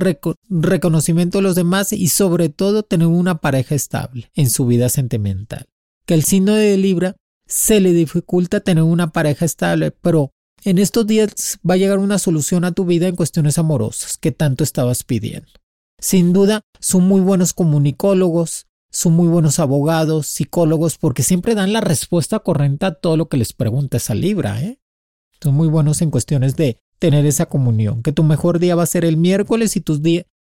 reconocimiento 0.49 1.38
de 1.38 1.42
los 1.42 1.54
demás 1.54 1.92
y 1.92 2.08
sobre 2.08 2.49
todo 2.49 2.82
tener 2.82 3.06
una 3.06 3.38
pareja 3.38 3.75
estable 3.75 4.30
en 4.35 4.50
su 4.50 4.66
vida 4.66 4.88
sentimental. 4.88 5.66
Que 6.04 6.14
el 6.14 6.25
signo 6.25 6.54
de 6.54 6.76
Libra 6.76 7.16
se 7.46 7.80
le 7.80 7.92
dificulta 7.92 8.60
tener 8.60 8.84
una 8.84 9.12
pareja 9.12 9.44
estable, 9.44 9.90
pero 9.90 10.32
en 10.64 10.78
estos 10.78 11.06
días 11.06 11.58
va 11.68 11.74
a 11.74 11.76
llegar 11.76 11.98
una 11.98 12.18
solución 12.18 12.64
a 12.64 12.72
tu 12.72 12.84
vida 12.84 13.06
en 13.06 13.16
cuestiones 13.16 13.58
amorosas 13.58 14.16
que 14.16 14.32
tanto 14.32 14.64
estabas 14.64 15.04
pidiendo. 15.04 15.48
Sin 15.98 16.32
duda, 16.32 16.62
son 16.80 17.04
muy 17.04 17.20
buenos 17.20 17.54
comunicólogos, 17.54 18.66
son 18.90 19.14
muy 19.14 19.28
buenos 19.28 19.58
abogados, 19.58 20.26
psicólogos, 20.26 20.98
porque 20.98 21.22
siempre 21.22 21.54
dan 21.54 21.72
la 21.72 21.80
respuesta 21.80 22.40
correcta 22.40 22.88
a 22.88 22.94
todo 22.94 23.16
lo 23.16 23.28
que 23.28 23.36
les 23.36 23.52
preguntes 23.52 24.10
a 24.10 24.14
Libra. 24.14 24.60
¿eh? 24.60 24.80
Son 25.40 25.54
muy 25.54 25.68
buenos 25.68 26.02
en 26.02 26.10
cuestiones 26.10 26.56
de 26.56 26.80
tener 26.98 27.26
esa 27.26 27.46
comunión, 27.46 28.02
que 28.02 28.12
tu 28.12 28.22
mejor 28.24 28.58
día 28.58 28.74
va 28.74 28.82
a 28.82 28.86
ser 28.86 29.04
el 29.04 29.16
miércoles 29.16 29.76
y 29.76 29.80
tus, 29.80 30.00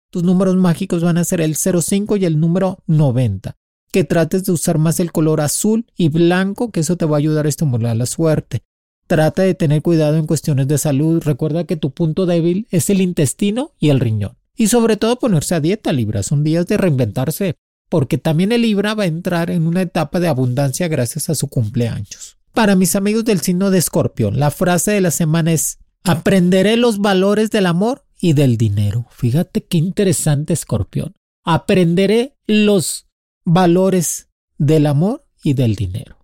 tus 0.10 0.24
números 0.24 0.55
mágicos 0.55 1.01
van 1.01 1.17
a 1.17 1.24
ser 1.24 1.41
el 1.41 1.55
05 1.55 2.17
y 2.17 2.25
el 2.25 2.39
número 2.39 2.79
90. 2.88 3.58
Que 3.92 4.04
trates 4.04 4.46
de 4.46 4.52
usar 4.52 4.78
más 4.78 5.00
el 5.00 5.12
color 5.12 5.42
azul 5.42 5.86
y 5.98 6.10
blanco, 6.10 6.72
que 6.72 6.80
eso 6.80 6.96
te 6.98 7.06
va 7.06 7.18
a 7.18 7.20
ayudar 7.20 7.46
a 7.46 7.50
estimular 7.50 7.96
la 7.96 8.06
suerte. 8.06 8.64
Trata 9.08 9.42
de 9.42 9.54
tener 9.54 9.82
cuidado 9.82 10.16
en 10.16 10.26
cuestiones 10.26 10.68
de 10.68 10.78
salud. 10.78 11.22
Recuerda 11.24 11.66
que 11.66 11.76
tu 11.76 11.92
punto 11.92 12.26
débil 12.26 12.68
es 12.72 12.90
el 12.90 13.02
intestino 13.02 13.74
y 13.80 13.90
el 13.90 14.00
riñón. 14.00 14.38
Y 14.56 14.68
sobre 14.68 14.96
todo 14.96 15.20
ponerse 15.20 15.56
a 15.56 15.60
dieta, 15.60 15.92
Libra. 15.92 16.24
Son 16.24 16.44
días 16.44 16.68
de 16.68 16.78
reinventarse 16.78 17.56
porque 17.90 18.18
también 18.18 18.54
el 18.54 18.62
Libra 18.62 18.94
va 18.94 19.04
a 19.04 19.08
entrar 19.08 19.52
en 19.52 19.68
una 19.68 19.82
etapa 19.82 20.22
de 20.22 20.30
abundancia 20.30 20.88
gracias 20.88 21.30
a 21.30 21.36
su 21.36 21.50
cumpleaños. 21.50 22.38
Para 22.54 22.76
mis 22.76 22.96
amigos 22.96 23.26
del 23.26 23.42
signo 23.42 23.70
de 23.70 23.80
Escorpión, 23.80 24.40
la 24.40 24.50
frase 24.50 24.92
de 24.92 25.02
la 25.02 25.12
semana 25.12 25.52
es 25.52 25.80
Aprenderé 26.04 26.78
los 26.78 27.00
valores 27.00 27.52
del 27.52 27.66
amor 27.66 28.06
y 28.22 28.32
del 28.32 28.56
dinero. 28.56 29.08
Fíjate 29.12 29.66
qué 29.66 29.78
interesante 29.78 30.54
Escorpión. 30.54 31.16
Aprenderé 31.44 32.38
los 32.48 33.08
valores 33.46 34.30
del 34.58 34.88
amor 34.88 35.24
y 35.44 35.54
del 35.54 35.76
dinero. 35.76 36.18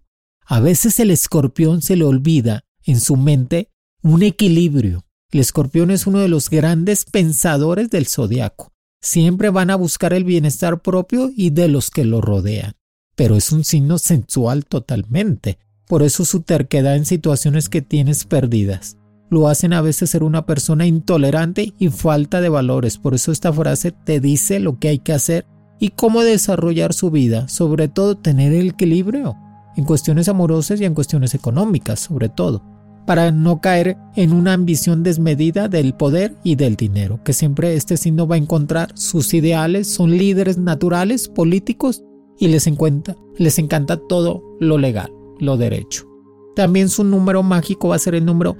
A 0.45 0.59
veces 0.59 0.99
el 0.99 1.11
escorpión 1.11 1.81
se 1.81 1.95
le 1.95 2.05
olvida 2.05 2.63
en 2.83 2.99
su 2.99 3.17
mente 3.17 3.69
un 4.01 4.23
equilibrio. 4.23 5.05
El 5.31 5.41
escorpión 5.41 5.91
es 5.91 6.07
uno 6.07 6.19
de 6.19 6.29
los 6.29 6.49
grandes 6.49 7.05
pensadores 7.05 7.89
del 7.89 8.07
zodiaco 8.07 8.71
siempre 9.01 9.49
van 9.49 9.69
a 9.69 9.75
buscar 9.75 10.13
el 10.13 10.23
bienestar 10.23 10.81
propio 10.81 11.31
y 11.35 11.51
de 11.51 11.67
los 11.67 11.89
que 11.89 12.05
lo 12.05 12.21
rodean. 12.21 12.73
Pero 13.15 13.35
es 13.35 13.51
un 13.51 13.63
signo 13.63 13.97
sensual 13.97 14.65
totalmente. 14.65 15.59
Por 15.87 16.03
eso 16.03 16.25
su 16.25 16.41
terquedad 16.41 16.95
en 16.95 17.05
situaciones 17.05 17.69
que 17.69 17.81
tienes 17.81 18.25
perdidas. 18.25 18.97
Lo 19.29 19.47
hacen 19.47 19.73
a 19.73 19.81
veces 19.81 20.09
ser 20.09 20.23
una 20.23 20.45
persona 20.45 20.85
intolerante 20.85 21.73
y 21.79 21.89
falta 21.89 22.41
de 22.41 22.49
valores. 22.49 22.97
Por 22.97 23.13
eso 23.13 23.31
esta 23.31 23.51
frase 23.51 23.91
te 23.91 24.19
dice 24.19 24.59
lo 24.59 24.79
que 24.79 24.89
hay 24.89 24.99
que 24.99 25.13
hacer 25.13 25.45
y 25.79 25.89
cómo 25.89 26.23
desarrollar 26.23 26.93
su 26.93 27.11
vida. 27.11 27.47
Sobre 27.47 27.87
todo 27.87 28.17
tener 28.17 28.53
el 28.53 28.69
equilibrio 28.69 29.35
en 29.75 29.85
cuestiones 29.85 30.27
amorosas 30.27 30.81
y 30.81 30.85
en 30.85 30.93
cuestiones 30.93 31.35
económicas, 31.35 31.99
sobre 31.99 32.29
todo 32.29 32.77
para 33.07 33.31
no 33.31 33.61
caer 33.61 33.97
en 34.17 34.33
una 34.33 34.51
ambición 34.51 35.01
desmedida 35.01 35.69
del 35.69 35.93
poder 35.93 36.35
y 36.43 36.55
del 36.55 36.75
dinero, 36.75 37.21
que 37.23 37.31
siempre 37.31 37.73
este 37.73 37.95
signo 37.95 38.27
va 38.27 38.35
a 38.35 38.37
encontrar 38.37 38.91
sus 38.95 39.33
ideales, 39.33 39.87
son 39.87 40.11
líderes 40.11 40.57
naturales, 40.57 41.29
políticos 41.29 42.03
y 42.37 42.49
les, 42.49 42.67
encanta, 42.67 43.15
les 43.37 43.59
encanta 43.59 43.97
todo 44.09 44.43
lo 44.59 44.77
legal, 44.77 45.09
lo 45.39 45.55
derecho. 45.55 46.05
También 46.53 46.89
su 46.89 47.05
número 47.05 47.43
mágico 47.43 47.87
va 47.87 47.95
a 47.95 47.99
ser 47.99 48.13
el 48.13 48.25
número 48.25 48.57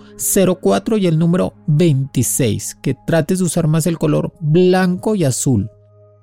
04 0.62 0.98
y 0.98 1.08
el 1.08 1.20
número 1.20 1.54
26, 1.68 2.78
que 2.82 2.96
trates 3.06 3.40
de 3.40 3.46
usar 3.46 3.68
más 3.68 3.86
el 3.86 3.98
color 3.98 4.32
blanco 4.40 5.16
y 5.16 5.26
azul, 5.26 5.70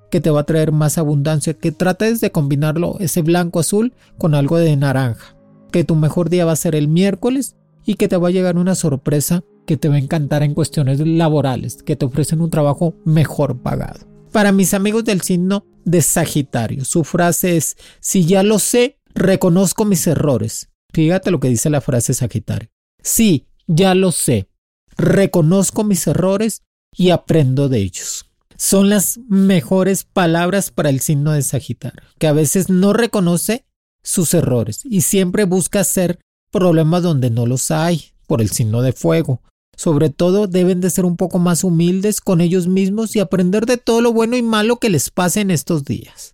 que 0.09 0.21
te 0.21 0.29
va 0.29 0.41
a 0.41 0.45
traer 0.45 0.71
más 0.71 0.97
abundancia, 0.97 1.53
que 1.53 1.71
trates 1.71 2.21
de 2.21 2.31
combinarlo 2.31 2.97
ese 2.99 3.21
blanco 3.21 3.59
azul 3.59 3.93
con 4.17 4.35
algo 4.35 4.57
de 4.57 4.75
naranja, 4.75 5.35
que 5.71 5.83
tu 5.83 5.95
mejor 5.95 6.29
día 6.29 6.45
va 6.45 6.53
a 6.53 6.57
ser 6.57 6.75
el 6.75 6.87
miércoles 6.87 7.55
y 7.85 7.95
que 7.95 8.07
te 8.07 8.17
va 8.17 8.29
a 8.29 8.31
llegar 8.31 8.57
una 8.57 8.75
sorpresa 8.75 9.43
que 9.65 9.77
te 9.77 9.89
va 9.89 9.95
a 9.95 9.99
encantar 9.99 10.43
en 10.43 10.53
cuestiones 10.53 10.99
laborales, 10.99 11.81
que 11.83 11.95
te 11.95 12.05
ofrecen 12.05 12.41
un 12.41 12.49
trabajo 12.49 12.95
mejor 13.03 13.61
pagado. 13.61 13.99
Para 14.31 14.51
mis 14.51 14.73
amigos 14.73 15.05
del 15.05 15.21
signo 15.21 15.65
de 15.85 16.01
Sagitario, 16.01 16.85
su 16.85 17.03
frase 17.03 17.57
es, 17.57 17.77
si 17.99 18.25
ya 18.25 18.43
lo 18.43 18.59
sé, 18.59 18.99
reconozco 19.13 19.85
mis 19.85 20.05
errores. 20.07 20.69
Fíjate 20.93 21.31
lo 21.31 21.39
que 21.39 21.49
dice 21.49 21.69
la 21.69 21.81
frase 21.81 22.13
Sagitario. 22.13 22.69
Sí, 23.01 23.47
ya 23.67 23.95
lo 23.95 24.11
sé, 24.11 24.49
reconozco 24.97 25.83
mis 25.83 26.05
errores 26.07 26.63
y 26.95 27.09
aprendo 27.09 27.69
de 27.69 27.79
ellos. 27.79 28.29
Son 28.57 28.89
las 28.89 29.19
mejores 29.27 30.05
palabras 30.05 30.71
para 30.71 30.89
el 30.89 30.99
signo 30.99 31.31
de 31.31 31.41
Sagitario, 31.41 32.03
que 32.19 32.27
a 32.27 32.33
veces 32.33 32.69
no 32.69 32.93
reconoce 32.93 33.65
sus 34.01 34.33
errores 34.33 34.81
y 34.85 35.01
siempre 35.01 35.45
busca 35.45 35.83
ser 35.83 36.19
problemas 36.51 37.03
donde 37.03 37.29
no 37.29 37.45
los 37.45 37.71
hay, 37.71 38.13
por 38.27 38.41
el 38.41 38.49
signo 38.49 38.81
de 38.81 38.93
fuego. 38.93 39.41
Sobre 39.75 40.09
todo 40.09 40.47
deben 40.47 40.79
de 40.79 40.89
ser 40.89 41.05
un 41.05 41.17
poco 41.17 41.37
más 41.37 41.63
humildes 41.63 42.21
con 42.21 42.39
ellos 42.39 42.67
mismos 42.67 43.15
y 43.15 43.19
aprender 43.19 43.65
de 43.65 43.77
todo 43.77 44.01
lo 44.01 44.13
bueno 44.13 44.37
y 44.37 44.41
malo 44.41 44.77
que 44.77 44.89
les 44.89 45.09
pase 45.09 45.41
en 45.41 45.51
estos 45.51 45.83
días. 45.83 46.33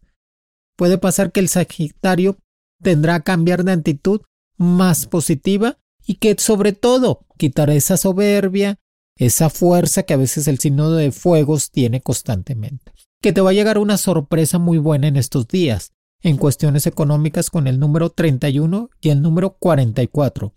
Puede 0.77 0.97
pasar 0.97 1.31
que 1.31 1.39
el 1.39 1.49
Sagitario 1.49 2.37
tendrá 2.81 3.19
que 3.19 3.23
cambiar 3.23 3.63
de 3.63 3.71
actitud 3.71 4.21
más 4.57 5.07
positiva 5.07 5.79
y 6.05 6.15
que 6.15 6.35
sobre 6.37 6.73
todo 6.73 7.25
quitará 7.37 7.73
esa 7.73 7.97
soberbia, 7.97 8.77
esa 9.17 9.49
fuerza 9.49 10.03
que 10.03 10.13
a 10.13 10.17
veces 10.17 10.47
el 10.47 10.59
signo 10.59 10.91
de 10.91 11.11
fuegos 11.11 11.71
tiene 11.71 12.01
constantemente. 12.01 12.91
Que 13.21 13.33
te 13.33 13.41
va 13.41 13.51
a 13.51 13.53
llegar 13.53 13.77
una 13.77 13.97
sorpresa 13.97 14.57
muy 14.57 14.77
buena 14.77 15.07
en 15.07 15.17
estos 15.17 15.47
días 15.47 15.93
en 16.23 16.37
cuestiones 16.37 16.85
económicas 16.87 17.49
con 17.49 17.67
el 17.67 17.79
número 17.79 18.09
31 18.09 18.89
y 19.01 19.09
el 19.09 19.21
número 19.21 19.57
44, 19.57 20.53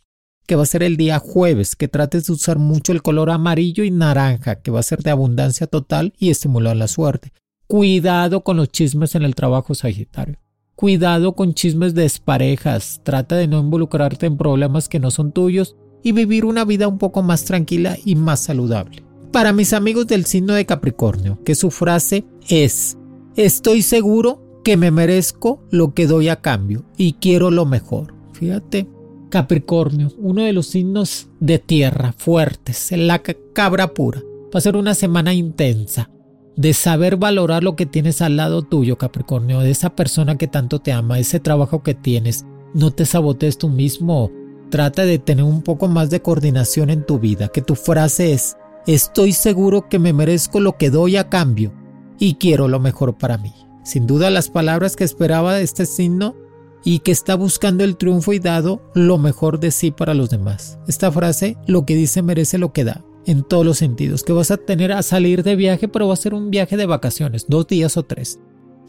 que 0.47 0.57
va 0.57 0.63
a 0.63 0.67
ser 0.67 0.83
el 0.83 0.97
día 0.97 1.19
jueves, 1.19 1.75
que 1.75 1.89
trates 1.89 2.27
de 2.27 2.35
usar 2.35 2.59
mucho 2.59 2.93
el 2.93 3.03
color 3.03 3.31
amarillo 3.31 3.83
y 3.85 3.91
naranja, 3.91 4.57
que 4.57 4.71
va 4.71 4.81
a 4.81 4.85
ser 4.85 5.03
de 5.03 5.11
abundancia 5.11 5.67
total 5.67 6.13
y 6.19 6.31
estimular 6.31 6.77
la 6.77 6.89
suerte. 6.89 7.33
Cuidado 7.67 8.45
con 8.45 8.59
los 8.59 8.69
chismes 8.69 9.15
en 9.15 9.23
el 9.23 9.35
trabajo 9.35 9.75
Sagitario. 9.75 10.39
Cuidado 10.77 11.35
con 11.35 11.55
chismes 11.55 11.95
de 11.95 12.03
desparejas. 12.03 13.01
Trata 13.05 13.37
de 13.37 13.47
no 13.47 13.61
involucrarte 13.61 14.27
en 14.27 14.37
problemas 14.37 14.89
que 14.89 14.99
no 14.99 15.11
son 15.11 15.33
tuyos 15.33 15.77
y 16.05 16.13
vivir 16.13 16.45
una 16.45 16.65
vida 16.65 16.87
un 16.87 16.99
poco 16.99 17.23
más 17.25 17.45
tranquila 17.45 17.99
y 18.05 18.15
más 18.15 18.41
saludable. 18.41 19.03
Para 19.33 19.53
mis 19.53 19.73
amigos 19.73 20.07
del 20.07 20.27
signo 20.27 20.53
de 20.53 20.67
Capricornio, 20.67 21.43
que 21.43 21.57
su 21.57 21.73
frase 21.73 22.25
es, 22.49 22.97
estoy 23.35 23.83
seguro 23.83 24.61
que 24.63 24.77
me 24.77 24.93
merezco 24.93 25.65
lo 25.71 25.93
que 25.93 26.07
doy 26.07 26.29
a 26.29 26.41
cambio 26.41 26.85
y 26.97 27.15
quiero 27.15 27.51
lo 27.51 27.67
mejor. 27.67 28.15
Fíjate, 28.33 28.89
Capricornio, 29.31 30.13
uno 30.19 30.43
de 30.43 30.53
los 30.53 30.67
signos 30.67 31.29
de 31.41 31.59
tierra 31.59 32.15
fuertes, 32.17 32.93
la 32.93 33.21
cabra 33.53 33.93
pura. 33.93 34.23
Va 34.55 34.59
a 34.59 34.61
ser 34.61 34.77
una 34.77 34.95
semana 34.95 35.35
intensa 35.35 36.11
de 36.57 36.73
saber 36.73 37.17
valorar 37.17 37.65
lo 37.65 37.75
que 37.75 37.87
tienes 37.87 38.23
al 38.23 38.37
lado 38.37 38.63
tuyo, 38.63 38.97
Capricornio, 38.97 39.61
de 39.61 39.71
esa 39.71 39.97
persona 39.97 40.39
que 40.39 40.47
tanto 40.47 40.79
te 40.79 40.93
ama, 40.93 41.19
ese 41.19 41.41
trabajo 41.41 41.83
que 41.83 41.95
tienes. 41.95 42.47
No 42.75 42.93
te 42.93 43.07
sabotees 43.07 43.59
tú 43.59 43.69
mismo. 43.69 44.31
Trata 44.75 45.05
de 45.05 45.21
tener 45.21 45.45
un 45.45 45.63
poco 45.63 45.87
más 45.87 46.11
de 46.11 46.21
coordinación 46.21 46.91
en 46.91 47.07
tu 47.07 47.21
vida, 47.21 47.47
que 47.47 47.63
tu 47.63 47.77
frase 47.77 48.33
es, 48.33 48.57
estoy 48.89 49.31
seguro 49.31 49.89
que 49.89 50.01
me 50.01 50.13
merezco 50.13 50.59
lo 50.59 50.77
que 50.77 50.91
doy 50.91 51.17
a 51.17 51.29
cambio 51.29 51.73
y 52.19 52.35
quiero 52.35 52.67
lo 52.67 52.81
mejor 52.81 53.17
para 53.17 53.39
mí. 53.39 53.53
Sin 53.85 54.09
duda 54.09 54.31
las 54.31 54.51
palabras 54.51 54.97
que 54.97 55.05
esperaba 55.05 55.55
de 55.55 55.63
este 55.63 55.87
signo 55.87 56.35
y 56.83 56.99
que 56.99 57.13
está 57.13 57.37
buscando 57.37 57.85
el 57.85 57.97
triunfo 57.97 58.33
y 58.33 58.41
dado 58.41 58.83
lo 58.97 59.17
mejor 59.17 59.61
de 59.61 59.71
sí 59.71 59.93
para 59.93 60.13
los 60.13 60.29
demás. 60.29 60.77
Esta 60.89 61.13
frase, 61.13 61.57
lo 61.69 61.87
que 61.87 61.95
dice 61.95 62.23
merece 62.23 62.59
lo 62.59 62.73
que 62.73 62.83
da, 62.83 63.05
en 63.27 63.45
todos 63.45 63.65
los 63.65 63.79
sentidos, 63.79 64.25
que 64.25 64.33
vas 64.33 64.51
a 64.51 64.57
tener 64.57 64.91
a 64.91 65.05
salir 65.05 65.45
de 65.45 65.55
viaje, 65.55 65.87
pero 65.87 66.09
va 66.09 66.15
a 66.15 66.17
ser 66.17 66.35
un 66.35 66.51
viaje 66.51 66.77
de 66.77 66.87
vacaciones, 66.87 67.47
dos 67.47 67.69
días 67.69 67.97
o 67.97 68.03
tres. 68.03 68.41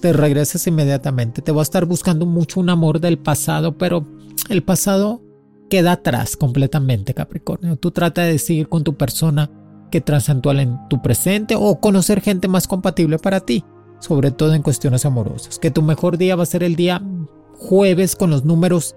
Te 0.01 0.13
regresas 0.13 0.65
inmediatamente, 0.65 1.43
te 1.43 1.51
va 1.51 1.61
a 1.61 1.69
estar 1.69 1.85
buscando 1.85 2.25
mucho 2.25 2.59
un 2.59 2.71
amor 2.71 2.99
del 2.99 3.19
pasado, 3.19 3.77
pero 3.77 4.03
el 4.49 4.63
pasado 4.63 5.21
queda 5.75 5.91
atrás 5.91 6.37
completamente, 6.37 7.13
Capricornio. 7.13 7.75
Tú 7.75 7.91
trata 7.91 8.21
de 8.21 8.39
seguir 8.39 8.69
con 8.69 8.85
tu 8.85 8.95
persona 8.95 9.51
que 9.91 9.99
transantual 9.99 10.61
en 10.61 10.79
tu 10.87 11.01
presente 11.01 11.53
o 11.57 11.81
conocer 11.81 12.21
gente 12.21 12.47
más 12.47 12.65
compatible 12.65 13.19
para 13.19 13.41
ti, 13.41 13.65
sobre 13.99 14.31
todo 14.31 14.53
en 14.53 14.61
cuestiones 14.61 15.05
amorosas. 15.05 15.59
Que 15.59 15.71
tu 15.71 15.81
mejor 15.81 16.17
día 16.17 16.37
va 16.37 16.43
a 16.43 16.45
ser 16.45 16.63
el 16.63 16.77
día 16.77 17.03
jueves 17.57 18.15
con 18.15 18.29
los 18.29 18.45
números 18.45 18.95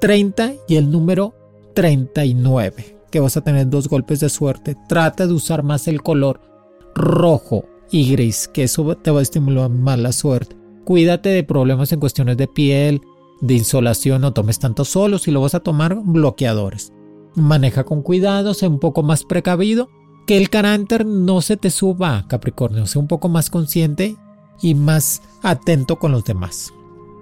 30 0.00 0.52
y 0.68 0.76
el 0.76 0.92
número 0.92 1.34
39, 1.74 3.00
que 3.10 3.18
vas 3.18 3.36
a 3.36 3.40
tener 3.40 3.68
dos 3.68 3.88
golpes 3.88 4.20
de 4.20 4.28
suerte. 4.28 4.76
Trata 4.88 5.26
de 5.26 5.32
usar 5.32 5.64
más 5.64 5.88
el 5.88 6.00
color 6.00 6.40
rojo 6.94 7.64
y 7.90 8.12
gris, 8.12 8.46
que 8.46 8.62
eso 8.62 8.96
te 8.98 9.10
va 9.10 9.18
a 9.18 9.22
estimular 9.22 9.68
más 9.68 9.98
la 9.98 10.12
suerte. 10.12 10.54
Cuídate 10.84 11.30
de 11.30 11.42
problemas 11.42 11.90
en 11.90 11.98
cuestiones 11.98 12.36
de 12.36 12.46
piel, 12.46 13.00
de 13.40 13.54
insolación, 13.54 14.22
no 14.22 14.32
tomes 14.32 14.58
tanto 14.58 14.84
solo, 14.84 15.18
si 15.18 15.30
lo 15.30 15.40
vas 15.40 15.54
a 15.54 15.60
tomar, 15.60 15.96
bloqueadores. 16.02 16.92
Maneja 17.34 17.84
con 17.84 18.02
cuidado, 18.02 18.54
sé 18.54 18.68
un 18.68 18.78
poco 18.78 19.02
más 19.02 19.24
precavido, 19.24 19.88
que 20.26 20.36
el 20.36 20.50
carácter 20.50 21.06
no 21.06 21.40
se 21.40 21.56
te 21.56 21.70
suba, 21.70 22.26
Capricornio, 22.28 22.86
sé 22.86 22.98
un 22.98 23.08
poco 23.08 23.28
más 23.28 23.50
consciente 23.50 24.16
y 24.62 24.74
más 24.74 25.22
atento 25.42 25.98
con 25.98 26.12
los 26.12 26.24
demás. 26.24 26.72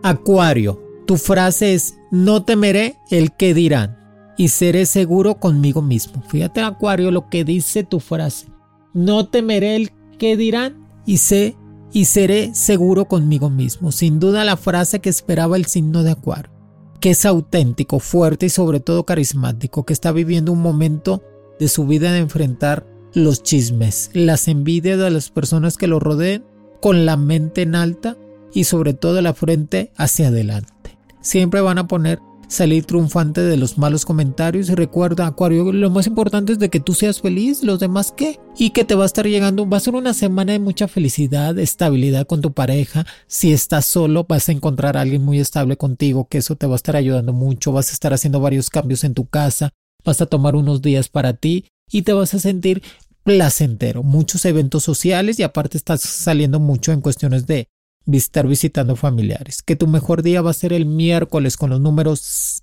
Acuario, 0.03 0.83
tu 1.07 1.17
frase 1.17 1.75
es 1.75 1.97
no 2.11 2.45
temeré 2.45 2.99
el 3.11 3.35
que 3.35 3.55
dirán 3.55 3.97
y 4.37 4.49
seré 4.49 4.87
seguro 4.87 5.37
conmigo 5.37 5.83
mismo. 5.83 6.23
Fíjate 6.29 6.61
Acuario 6.61 7.11
lo 7.11 7.29
que 7.29 7.45
dice 7.45 7.83
tu 7.83 8.01
frase. 8.01 8.47
No 8.93 9.27
temeré 9.27 9.77
el 9.77 9.91
que 10.19 10.37
dirán 10.37 10.87
y 11.07 11.19
sé 11.19 11.57
y 11.93 12.05
seré 12.05 12.55
seguro 12.55 13.07
conmigo 13.07 13.51
mismo. 13.51 13.93
Sin 13.93 14.21
duda 14.21 14.45
la 14.45 14.57
frase 14.57 15.01
que 15.01 15.09
esperaba 15.09 15.57
el 15.57 15.67
signo 15.67 16.03
de 16.03 16.13
Acuario, 16.13 16.53
que 17.01 17.11
es 17.11 17.25
auténtico, 17.25 17.99
fuerte 17.99 18.47
y 18.47 18.51
sobre 18.51 18.81
todo 18.81 19.05
carismático, 19.05 19.85
que 19.85 19.93
está 19.93 20.13
viviendo 20.13 20.53
un 20.53 20.61
momento 20.61 21.23
de 21.59 21.69
su 21.69 21.87
vida 21.87 22.13
de 22.13 22.19
enfrentar 22.19 22.87
los 23.15 23.43
chismes, 23.43 24.11
las 24.13 24.49
envidias 24.49 24.99
de 24.99 25.11
las 25.11 25.31
personas 25.31 25.77
que 25.77 25.87
lo 25.87 25.99
rodeen 25.99 26.45
con 26.81 27.07
la 27.07 27.17
mente 27.17 27.63
en 27.63 27.75
alta 27.75 28.17
y 28.53 28.65
sobre 28.65 28.95
todo 28.95 29.21
la 29.21 29.35
frente 29.35 29.93
hacia 29.97 30.29
adelante. 30.29 30.99
Siempre 31.21 31.61
van 31.61 31.79
a 31.79 31.89
poner 31.89 32.21
salir 32.49 32.85
triunfante 32.85 33.43
de 33.43 33.57
los 33.57 33.79
malos 33.79 34.05
comentarios. 34.05 34.69
Y 34.69 34.75
recuerda 34.75 35.27
Acuario 35.27 35.73
lo 35.73 35.91
más 35.91 36.07
importante 36.07 36.53
es 36.53 36.59
de 36.59 36.71
que 36.71 36.81
tú 36.81 36.95
seas 36.95 37.21
feliz, 37.21 37.63
los 37.63 37.79
demás 37.79 38.13
qué. 38.17 38.41
Y 38.59 38.71
que 38.71 38.85
te 38.85 38.95
va 38.95 39.05
a 39.05 39.07
estar 39.07 39.27
llegando, 39.27 39.69
va 39.69 39.77
a 39.77 39.81
ser 39.81 39.95
una 39.95 40.15
semana 40.15 40.53
de 40.53 40.59
mucha 40.59 40.89
felicidad, 40.89 41.57
estabilidad 41.59 42.27
con 42.27 42.41
tu 42.41 42.53
pareja, 42.53 43.07
si 43.29 43.53
estás 43.53 43.87
solo 43.87 44.25
vas 44.29 44.49
a 44.49 44.53
encontrar 44.53 44.97
a 44.97 45.03
alguien 45.03 45.25
muy 45.25 45.39
estable 45.39 45.77
contigo 45.77 46.27
que 46.29 46.39
eso 46.39 46.57
te 46.57 46.67
va 46.67 46.75
a 46.75 46.77
estar 46.77 46.97
ayudando 46.97 47.33
mucho, 47.33 47.71
vas 47.71 47.91
a 47.91 47.93
estar 47.93 48.13
haciendo 48.13 48.41
varios 48.41 48.71
cambios 48.71 49.05
en 49.05 49.15
tu 49.15 49.27
casa, 49.27 49.71
vas 50.05 50.21
a 50.21 50.27
tomar 50.27 50.57
unos 50.57 50.83
días 50.83 51.09
para 51.09 51.35
ti 51.35 51.67
y 51.91 52.03
te 52.03 52.13
vas 52.13 52.35
a 52.35 52.39
sentir 52.41 52.83
placentero, 53.23 54.03
muchos 54.03 54.45
eventos 54.45 54.83
sociales 54.83 55.39
y 55.39 55.43
aparte 55.43 55.77
estás 55.77 56.01
saliendo 56.01 56.61
mucho 56.61 56.93
en 56.93 57.01
cuestiones 57.01 57.47
de 57.47 57.69
estar 58.17 58.47
visitando 58.47 58.97
familiares. 58.97 59.63
Que 59.63 59.77
tu 59.77 59.87
mejor 59.87 60.23
día 60.23 60.43
va 60.43 60.51
a 60.51 60.55
ser 60.55 60.73
el 60.73 60.87
miércoles 60.87 61.57
con 61.57 61.71
los 61.71 61.81
números 61.81 62.63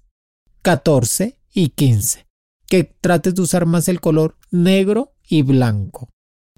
14 0.61 1.37
y 1.53 1.69
15. 1.69 2.25
Que 2.67 2.83
trates 2.83 3.35
de 3.35 3.41
usar 3.41 3.65
más 3.65 3.87
el 3.87 4.01
color 4.01 4.37
negro 4.51 5.13
y 5.27 5.43
blanco, 5.43 6.09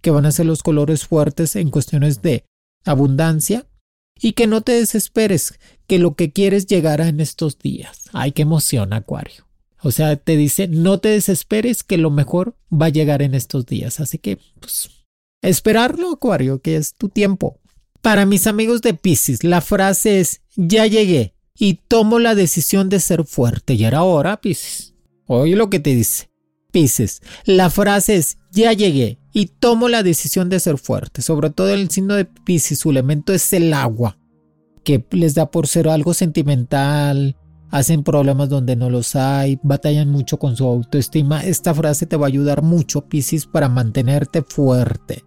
que 0.02 0.12
van 0.12 0.26
a 0.26 0.32
ser 0.32 0.46
los 0.46 0.64
colores 0.64 1.06
fuertes 1.06 1.56
en 1.56 1.70
cuestiones 1.70 2.22
de 2.22 2.46
abundancia 2.86 3.68
y 4.20 4.34
que 4.34 4.48
no 4.48 4.62
te 4.62 4.72
desesperes, 4.74 5.60
que 5.86 6.00
lo 6.00 6.16
que 6.16 6.32
quieres 6.32 6.66
llegará 6.66 7.08
en 7.08 7.20
estos 7.20 7.60
días. 7.60 8.10
Ay, 8.14 8.32
qué 8.32 8.44
emoción, 8.44 8.94
Acuario. 8.94 9.48
O 9.82 9.92
sea, 9.92 10.16
te 10.16 10.36
dice, 10.38 10.68
no 10.68 11.00
te 11.00 11.10
desesperes, 11.10 11.84
que 11.84 11.98
lo 11.98 12.10
mejor 12.10 12.56
va 12.72 12.88
a 12.88 12.90
llegar 12.90 13.22
en 13.22 13.36
estos 13.36 13.66
días. 13.66 14.00
Así 14.00 14.18
que, 14.18 14.40
pues, 14.60 14.90
esperarlo, 15.44 16.12
Acuario, 16.12 16.62
que 16.62 16.78
es 16.78 16.96
tu 16.96 17.10
tiempo. 17.10 17.60
Para 18.02 18.26
mis 18.26 18.48
amigos 18.48 18.82
de 18.82 18.94
Pisces, 18.94 19.44
la 19.44 19.62
frase 19.62 20.20
es 20.20 20.42
ya 20.56 20.86
llegué 20.88 21.34
y 21.58 21.76
tomo 21.88 22.20
la 22.20 22.36
decisión 22.36 22.90
de 22.90 23.00
ser 23.00 23.26
fuerte. 23.26 23.74
Y 23.74 23.84
era 23.84 24.04
hora, 24.04 24.40
Pisces. 24.40 24.94
Oye 25.26 25.56
lo 25.56 25.70
que 25.70 25.80
te 25.80 25.96
dice. 25.96 26.30
Pisces, 26.72 27.22
la 27.46 27.70
frase 27.70 28.18
es 28.18 28.38
ya 28.52 28.74
llegué 28.74 29.20
y 29.34 29.48
tomo 29.48 29.90
la 29.90 30.04
decisión 30.04 30.50
de 30.50 30.60
ser 30.60 30.78
fuerte. 30.78 31.22
Sobre 31.22 31.50
todo 31.50 31.70
el 31.70 31.90
signo 31.90 32.16
de 32.16 32.26
Pisces, 32.26 32.80
su 32.80 32.90
elemento 32.90 33.34
es 33.34 33.52
el 33.54 33.74
agua, 33.74 34.18
que 34.84 35.06
les 35.12 35.36
da 35.36 35.50
por 35.50 35.68
ser 35.68 35.88
algo 35.88 36.14
sentimental, 36.14 37.36
hacen 37.70 38.04
problemas 38.04 38.50
donde 38.50 38.76
no 38.76 38.90
los 38.90 39.16
hay, 39.16 39.60
batallan 39.64 40.10
mucho 40.10 40.38
con 40.38 40.56
su 40.56 40.66
autoestima. 40.66 41.44
Esta 41.44 41.74
frase 41.74 42.06
te 42.06 42.18
va 42.18 42.26
a 42.26 42.30
ayudar 42.30 42.62
mucho, 42.62 43.08
Pisces, 43.08 43.46
para 43.46 43.70
mantenerte 43.70 44.42
fuerte. 44.42 45.24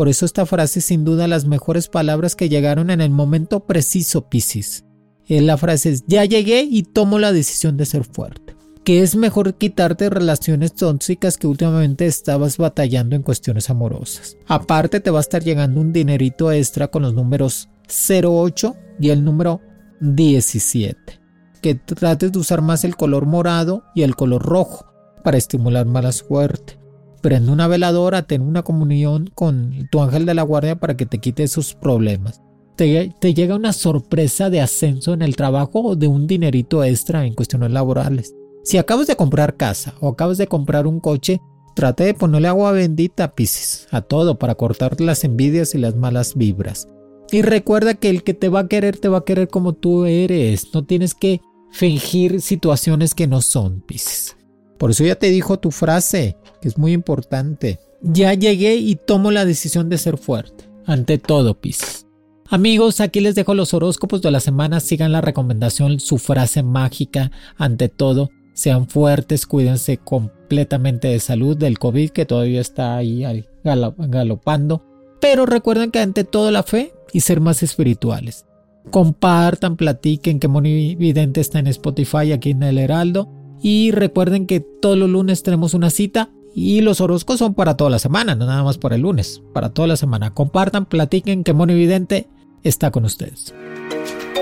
Por 0.00 0.08
eso 0.08 0.24
esta 0.24 0.46
frase 0.46 0.78
es 0.78 0.86
sin 0.86 1.04
duda 1.04 1.28
las 1.28 1.44
mejores 1.44 1.88
palabras 1.88 2.34
que 2.34 2.48
llegaron 2.48 2.88
en 2.88 3.02
el 3.02 3.10
momento 3.10 3.66
preciso, 3.66 4.30
Piscis. 4.30 4.86
Eh, 5.26 5.42
la 5.42 5.58
frase 5.58 5.90
es, 5.90 6.04
ya 6.06 6.24
llegué 6.24 6.62
y 6.62 6.84
tomo 6.84 7.18
la 7.18 7.34
decisión 7.34 7.76
de 7.76 7.84
ser 7.84 8.04
fuerte. 8.04 8.56
Que 8.82 9.02
es 9.02 9.14
mejor 9.14 9.58
quitarte 9.58 10.08
relaciones 10.08 10.72
tóxicas 10.72 11.36
que 11.36 11.46
últimamente 11.46 12.06
estabas 12.06 12.56
batallando 12.56 13.14
en 13.14 13.22
cuestiones 13.22 13.68
amorosas. 13.68 14.38
Aparte 14.46 15.00
te 15.00 15.10
va 15.10 15.18
a 15.18 15.20
estar 15.20 15.44
llegando 15.44 15.82
un 15.82 15.92
dinerito 15.92 16.50
extra 16.50 16.88
con 16.88 17.02
los 17.02 17.12
números 17.12 17.68
08 18.08 18.74
y 19.00 19.10
el 19.10 19.22
número 19.22 19.60
17. 20.00 21.20
Que 21.60 21.74
trates 21.74 22.32
de 22.32 22.38
usar 22.38 22.62
más 22.62 22.84
el 22.84 22.96
color 22.96 23.26
morado 23.26 23.84
y 23.94 24.00
el 24.00 24.16
color 24.16 24.42
rojo 24.42 24.86
para 25.22 25.36
estimular 25.36 25.84
mala 25.84 26.12
suerte 26.12 26.79
prende 27.20 27.52
una 27.52 27.68
veladora, 27.68 28.22
ten 28.22 28.42
una 28.42 28.62
comunión 28.62 29.30
con 29.34 29.88
tu 29.90 30.00
ángel 30.00 30.26
de 30.26 30.34
la 30.34 30.42
guardia 30.42 30.76
para 30.76 30.96
que 30.96 31.06
te 31.06 31.18
quite 31.18 31.42
esos 31.42 31.74
problemas. 31.74 32.42
Te, 32.76 33.14
te, 33.20 33.34
llega 33.34 33.56
una 33.56 33.72
sorpresa 33.72 34.48
de 34.48 34.60
ascenso 34.60 35.12
en 35.12 35.22
el 35.22 35.36
trabajo 35.36 35.82
o 35.82 35.96
de 35.96 36.06
un 36.06 36.26
dinerito 36.26 36.82
extra 36.82 37.26
en 37.26 37.34
cuestiones 37.34 37.70
laborales. 37.70 38.34
Si 38.64 38.78
acabas 38.78 39.06
de 39.06 39.16
comprar 39.16 39.56
casa 39.56 39.94
o 40.00 40.08
acabas 40.08 40.38
de 40.38 40.46
comprar 40.46 40.86
un 40.86 41.00
coche, 41.00 41.40
trate 41.74 42.04
de 42.04 42.14
ponerle 42.14 42.48
agua 42.48 42.72
bendita, 42.72 43.34
Pisces, 43.34 43.86
a 43.90 44.00
todo 44.00 44.38
para 44.38 44.54
cortar 44.54 45.00
las 45.00 45.24
envidias 45.24 45.74
y 45.74 45.78
las 45.78 45.96
malas 45.96 46.34
vibras. 46.36 46.88
Y 47.30 47.42
recuerda 47.42 47.94
que 47.94 48.10
el 48.10 48.22
que 48.22 48.34
te 48.34 48.48
va 48.48 48.60
a 48.60 48.68
querer 48.68 48.98
te 48.98 49.08
va 49.08 49.18
a 49.18 49.24
querer 49.24 49.48
como 49.48 49.74
tú 49.74 50.04
eres. 50.04 50.74
No 50.74 50.84
tienes 50.84 51.14
que 51.14 51.40
fingir 51.70 52.40
situaciones 52.40 53.14
que 53.14 53.26
no 53.26 53.40
son, 53.40 53.82
Pisces. 53.82 54.36
Por 54.80 54.92
eso 54.92 55.04
ya 55.04 55.14
te 55.14 55.28
dijo 55.28 55.58
tu 55.58 55.70
frase, 55.72 56.38
que 56.62 56.68
es 56.68 56.78
muy 56.78 56.94
importante. 56.94 57.80
Ya 58.00 58.32
llegué 58.32 58.76
y 58.76 58.96
tomo 58.96 59.30
la 59.30 59.44
decisión 59.44 59.90
de 59.90 59.98
ser 59.98 60.16
fuerte. 60.16 60.70
Ante 60.86 61.18
todo, 61.18 61.60
Pisces. 61.60 62.06
Amigos, 62.48 63.02
aquí 63.02 63.20
les 63.20 63.34
dejo 63.34 63.52
los 63.52 63.74
horóscopos 63.74 64.22
de 64.22 64.30
la 64.30 64.40
semana. 64.40 64.80
Sigan 64.80 65.12
la 65.12 65.20
recomendación, 65.20 66.00
su 66.00 66.16
frase 66.16 66.62
mágica. 66.62 67.30
Ante 67.58 67.90
todo, 67.90 68.30
sean 68.54 68.88
fuertes, 68.88 69.44
cuídense 69.44 69.98
completamente 69.98 71.08
de 71.08 71.20
salud 71.20 71.58
del 71.58 71.78
COVID 71.78 72.08
que 72.08 72.24
todavía 72.24 72.62
está 72.62 72.96
ahí 72.96 73.22
galopando. 73.62 74.82
Pero 75.20 75.44
recuerden 75.44 75.90
que 75.90 76.00
ante 76.00 76.24
todo 76.24 76.50
la 76.50 76.62
fe 76.62 76.94
y 77.12 77.20
ser 77.20 77.42
más 77.42 77.62
espirituales. 77.62 78.46
Compartan, 78.90 79.76
platiquen 79.76 80.40
que 80.40 80.48
Moni 80.48 80.94
Vidente 80.94 81.42
está 81.42 81.58
en 81.58 81.66
Spotify 81.66 82.32
aquí 82.32 82.52
en 82.52 82.62
El 82.62 82.78
Heraldo 82.78 83.39
y 83.62 83.90
recuerden 83.90 84.46
que 84.46 84.60
todos 84.60 84.96
los 84.96 85.08
lunes 85.08 85.42
tenemos 85.42 85.74
una 85.74 85.90
cita 85.90 86.30
y 86.54 86.80
los 86.80 87.00
horóscopos 87.00 87.38
son 87.38 87.54
para 87.54 87.76
toda 87.76 87.90
la 87.90 87.98
semana, 87.98 88.34
no 88.34 88.46
nada 88.46 88.62
más 88.62 88.78
para 88.78 88.96
el 88.96 89.02
lunes, 89.02 89.42
para 89.52 89.70
toda 89.70 89.88
la 89.88 89.96
semana. 89.96 90.34
Compartan, 90.34 90.86
platiquen 90.86 91.44
que 91.44 91.52
Mono 91.52 91.72
Evidente 91.72 92.28
está 92.62 92.90
con 92.90 93.04
ustedes. 93.04 93.54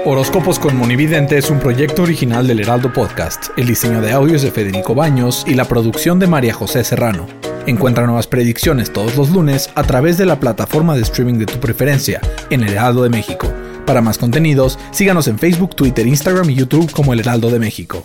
Horóscopos 0.05 0.59
con 0.59 0.77
Monividente 0.77 1.37
es 1.37 1.51
un 1.51 1.59
proyecto 1.59 2.05
original 2.05 2.47
del 2.47 2.61
Heraldo 2.61 2.93
Podcast. 2.93 3.49
El 3.57 3.67
diseño 3.67 4.01
de 4.01 4.13
audio 4.13 4.37
es 4.37 4.43
de 4.43 4.51
Federico 4.51 4.95
Baños 4.95 5.45
y 5.47 5.55
la 5.55 5.67
producción 5.67 6.19
de 6.19 6.29
María 6.29 6.55
José 6.55 6.85
Serrano. 6.85 7.27
Encuentra 7.67 8.07
nuevas 8.07 8.27
predicciones 8.27 8.93
todos 8.93 9.17
los 9.17 9.31
lunes 9.31 9.71
a 9.75 9.83
través 9.83 10.17
de 10.17 10.25
la 10.25 10.41
plataforma 10.41 10.95
de 10.95 11.03
streaming 11.03 11.35
de 11.35 11.47
tu 11.47 11.59
preferencia 11.59 12.21
en 12.49 12.63
El 12.63 12.73
Heraldo 12.73 13.03
de 13.03 13.11
México. 13.11 13.53
Para 13.85 14.01
más 14.01 14.19
contenidos, 14.19 14.79
síganos 14.93 15.29
en 15.29 15.39
Facebook, 15.39 15.75
Twitter, 15.75 16.07
Instagram 16.07 16.49
y 16.51 16.55
YouTube 16.55 16.91
como 16.93 17.13
El 17.13 17.21
Heraldo 17.21 17.51
de 17.51 17.59
México. 17.59 18.05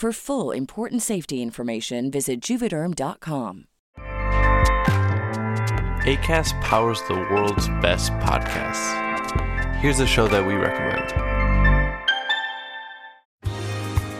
For 0.00 0.12
full 0.12 0.50
important 0.50 1.02
safety 1.02 1.42
information, 1.42 2.10
visit 2.10 2.40
juvederm.com. 2.40 3.66
ACAST 6.06 6.58
powers 6.62 7.02
the 7.02 7.16
world's 7.30 7.68
best 7.82 8.10
podcasts. 8.12 9.76
Here's 9.76 10.00
a 10.00 10.06
show 10.06 10.26
that 10.26 10.46
we 10.46 10.54
recommend. 10.54 11.29